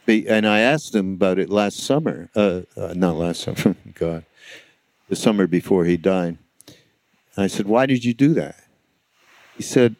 [0.06, 2.30] And I asked him about it last summer.
[2.34, 4.24] Uh, uh, not last summer, God,
[5.08, 6.38] the summer before he died.
[7.36, 8.56] I said, "Why did you do that?"
[9.54, 9.96] He said,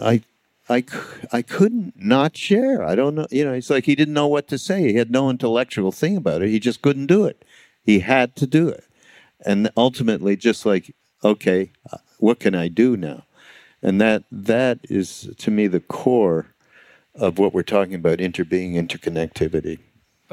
[0.00, 0.22] "I,
[0.68, 0.84] I,
[1.32, 2.84] I couldn't not share.
[2.84, 3.26] I don't know.
[3.30, 4.92] You know, it's like he didn't know what to say.
[4.92, 6.50] He had no intellectual thing about it.
[6.50, 7.44] He just couldn't do it.
[7.82, 8.84] He had to do it,
[9.44, 13.24] and ultimately, just like, okay, uh, what can I do now?
[13.82, 16.46] And that that is to me the core
[17.18, 19.78] of what we're talking about interbeing interconnectivity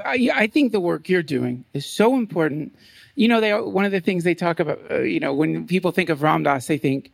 [0.04, 2.76] I, I think the work you're doing is so important.
[3.16, 4.80] You know, they one of the things they talk about.
[4.92, 7.12] Uh, you know, when people think of Ram Dass, they think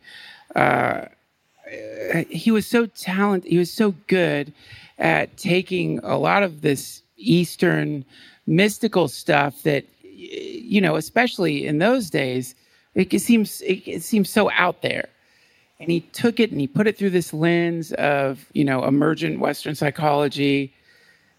[0.56, 1.06] uh,
[2.28, 3.50] he was so talented.
[3.50, 4.52] He was so good
[4.98, 8.04] at taking a lot of this Eastern
[8.46, 12.54] mystical stuff that, you know, especially in those days,
[12.94, 15.08] it seems it seems so out there.
[15.82, 19.40] And he took it and he put it through this lens of, you know, emergent
[19.40, 20.72] Western psychology,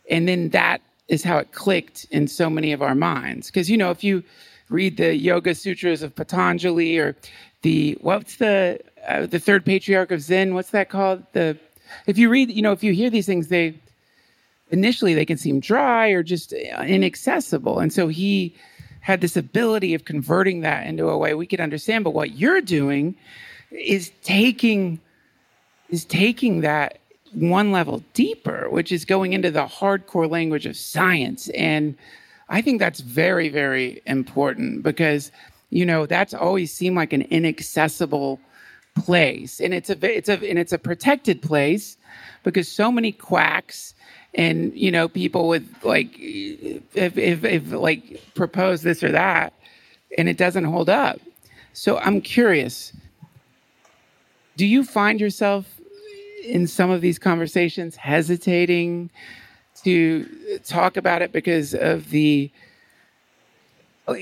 [0.10, 3.48] and then that is how it clicked in so many of our minds.
[3.48, 4.22] Because, you know, if you
[4.68, 7.16] read the Yoga Sutras of Patanjali or
[7.62, 11.24] the, what's the, uh, the third patriarch of Zen, what's that called?
[11.32, 11.58] The,
[12.06, 13.76] if you read, you know, if you hear these things, they,
[14.72, 17.80] initially they can seem dry or just inaccessible.
[17.80, 18.54] And so he
[19.00, 22.04] had this ability of converting that into a way we could understand.
[22.04, 23.16] But what you're doing
[23.74, 25.00] is taking,
[25.90, 27.00] is taking that
[27.34, 31.50] one level deeper, which is going into the hardcore language of science.
[31.50, 31.96] And
[32.50, 35.32] I think that's very, very important because,
[35.70, 38.40] you know, that's always seemed like an inaccessible
[38.96, 39.60] place.
[39.60, 41.98] And it's a it's a and it's a protected place
[42.44, 43.96] because so many quacks
[44.36, 49.54] and you know people with like if if, if like propose this or that
[50.18, 51.20] and it doesn't hold up.
[51.74, 52.94] So I'm curious,
[54.56, 55.80] do you find yourself
[56.44, 59.10] in some of these conversations hesitating
[59.84, 60.28] to
[60.66, 62.52] talk about it because of the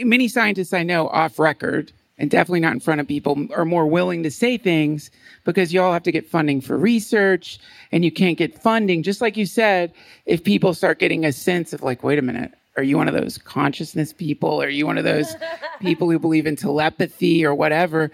[0.04, 3.88] many scientists I know off record and definitely not in front of people are more
[3.88, 5.10] willing to say things
[5.44, 7.60] because you all have to get funding for research
[7.92, 9.02] and you can't get funding.
[9.02, 9.92] Just like you said
[10.26, 13.14] if people start getting a sense of like wait a minute are you one of
[13.14, 14.62] those consciousness people?
[14.62, 15.36] Are you one of those
[15.82, 18.12] people who believe in telepathy or whatever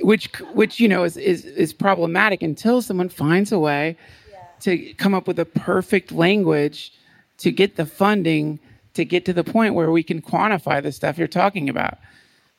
[0.00, 3.96] which which you know is is, is problematic until someone finds a way
[4.30, 4.38] yeah.
[4.60, 6.92] to come up with a perfect language
[7.38, 8.58] to get the funding
[8.94, 11.98] to get to the point where we can quantify the stuff you're talking about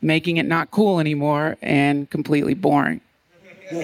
[0.02, 3.02] making it not cool anymore and completely boring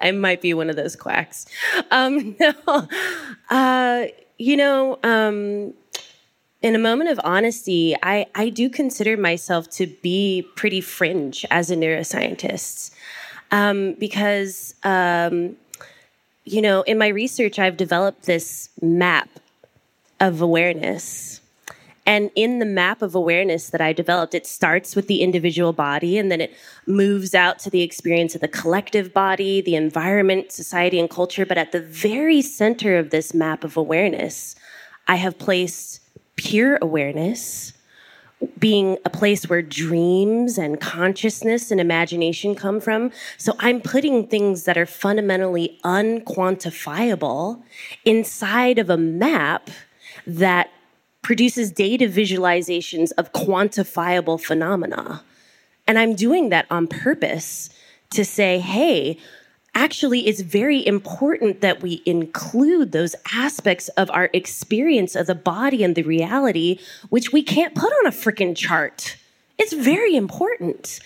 [0.00, 1.46] I might be one of those quacks.
[1.90, 2.88] Um, no,
[3.50, 4.06] uh,
[4.38, 5.74] you know, um,
[6.62, 11.70] in a moment of honesty, I, I do consider myself to be pretty fringe as
[11.70, 12.94] a neuroscientist
[13.50, 15.56] um, because, um,
[16.44, 19.28] you know, in my research, I've developed this map
[20.20, 21.40] of awareness.
[22.04, 26.18] And in the map of awareness that I developed, it starts with the individual body
[26.18, 26.52] and then it
[26.86, 31.46] moves out to the experience of the collective body, the environment, society, and culture.
[31.46, 34.56] But at the very center of this map of awareness,
[35.08, 35.99] I have placed
[36.40, 37.74] pure awareness,
[38.58, 43.12] being a place where dreams and consciousness and imagination come from.
[43.36, 47.62] So I'm putting things that are fundamentally unquantifiable
[48.06, 49.68] inside of a map
[50.26, 50.70] that
[51.20, 55.22] produces data visualizations of quantifiable phenomena.
[55.86, 57.68] And I'm doing that on purpose
[58.12, 59.18] to say, hey,
[59.74, 65.84] actually it's very important that we include those aspects of our experience of the body
[65.84, 66.78] and the reality
[67.08, 69.16] which we can't put on a freaking chart.
[69.58, 71.00] It's very important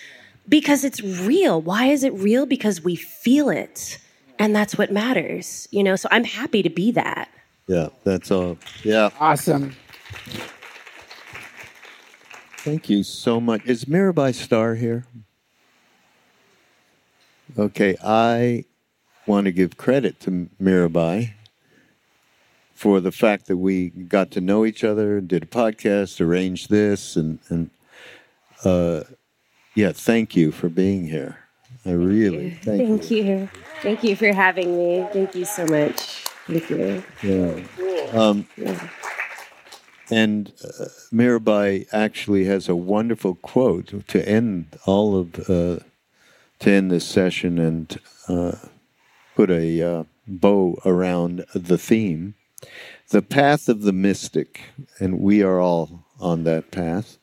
[0.48, 1.60] because it's real.
[1.60, 2.46] Why is it real?
[2.46, 3.98] Because we feel it.
[4.38, 5.96] And that's what matters you know?
[5.96, 7.28] So i'm happy to be that.
[7.66, 8.58] Yeah that's all.
[8.82, 9.10] Yeah.
[9.20, 9.76] Awesome.
[12.58, 13.60] Thank you so much.
[13.66, 15.06] Is Mirabai Starr here
[17.56, 18.64] Okay, I
[19.26, 21.34] want to give credit to Mirabai
[22.74, 27.14] for the fact that we got to know each other, did a podcast, arranged this,
[27.14, 27.70] and and
[28.64, 29.04] uh,
[29.74, 31.38] yeah, thank you for being here.
[31.86, 32.98] I really thank, you.
[32.98, 33.22] thank you.
[33.24, 33.48] you.
[33.82, 35.06] Thank you for having me.
[35.12, 36.24] Thank you so much.
[36.46, 37.04] Thank you.
[37.22, 38.08] Yeah.
[38.12, 38.88] Um, yeah.
[40.10, 45.48] And uh, Mirabai actually has a wonderful quote to end all of.
[45.48, 45.84] Uh,
[46.64, 48.56] to end this session and uh,
[49.36, 52.34] put a uh, bow around the theme.
[53.10, 54.62] The path of the mystic,
[54.98, 57.18] and we are all on that path,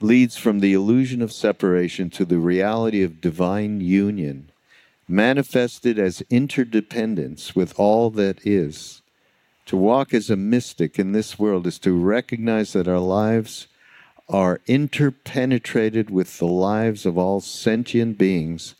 [0.00, 4.50] leads from the illusion of separation to the reality of divine union,
[5.06, 9.02] manifested as interdependence with all that is.
[9.66, 13.68] To walk as a mystic in this world is to recognize that our lives
[14.32, 18.74] are interpenetrated with the lives of all sentient beings,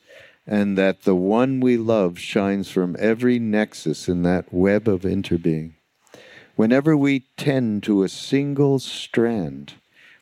[0.47, 5.73] and that the one we love shines from every nexus in that web of interbeing.
[6.57, 9.74] Whenever we tend to a single strand,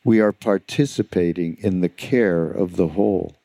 [0.05, 3.36] we are participating in the care of the whole.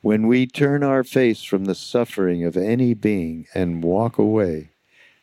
[0.00, 4.70] When we turn our face from the suffering of any being and walk away,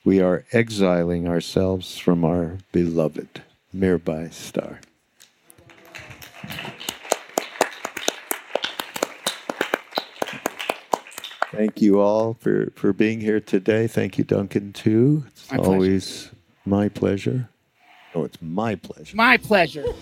[0.05, 3.41] we are exiling ourselves from our beloved.
[3.76, 4.80] Mirabai Starr.
[11.51, 13.88] Thank you all for, for being here today.
[13.88, 15.23] Thank you, Duncan, too.
[15.27, 15.71] It's My pleasure.
[15.71, 16.31] always
[16.65, 17.49] my pleasure.
[18.13, 19.15] Oh, it's my pleasure.
[19.15, 19.85] My pleasure.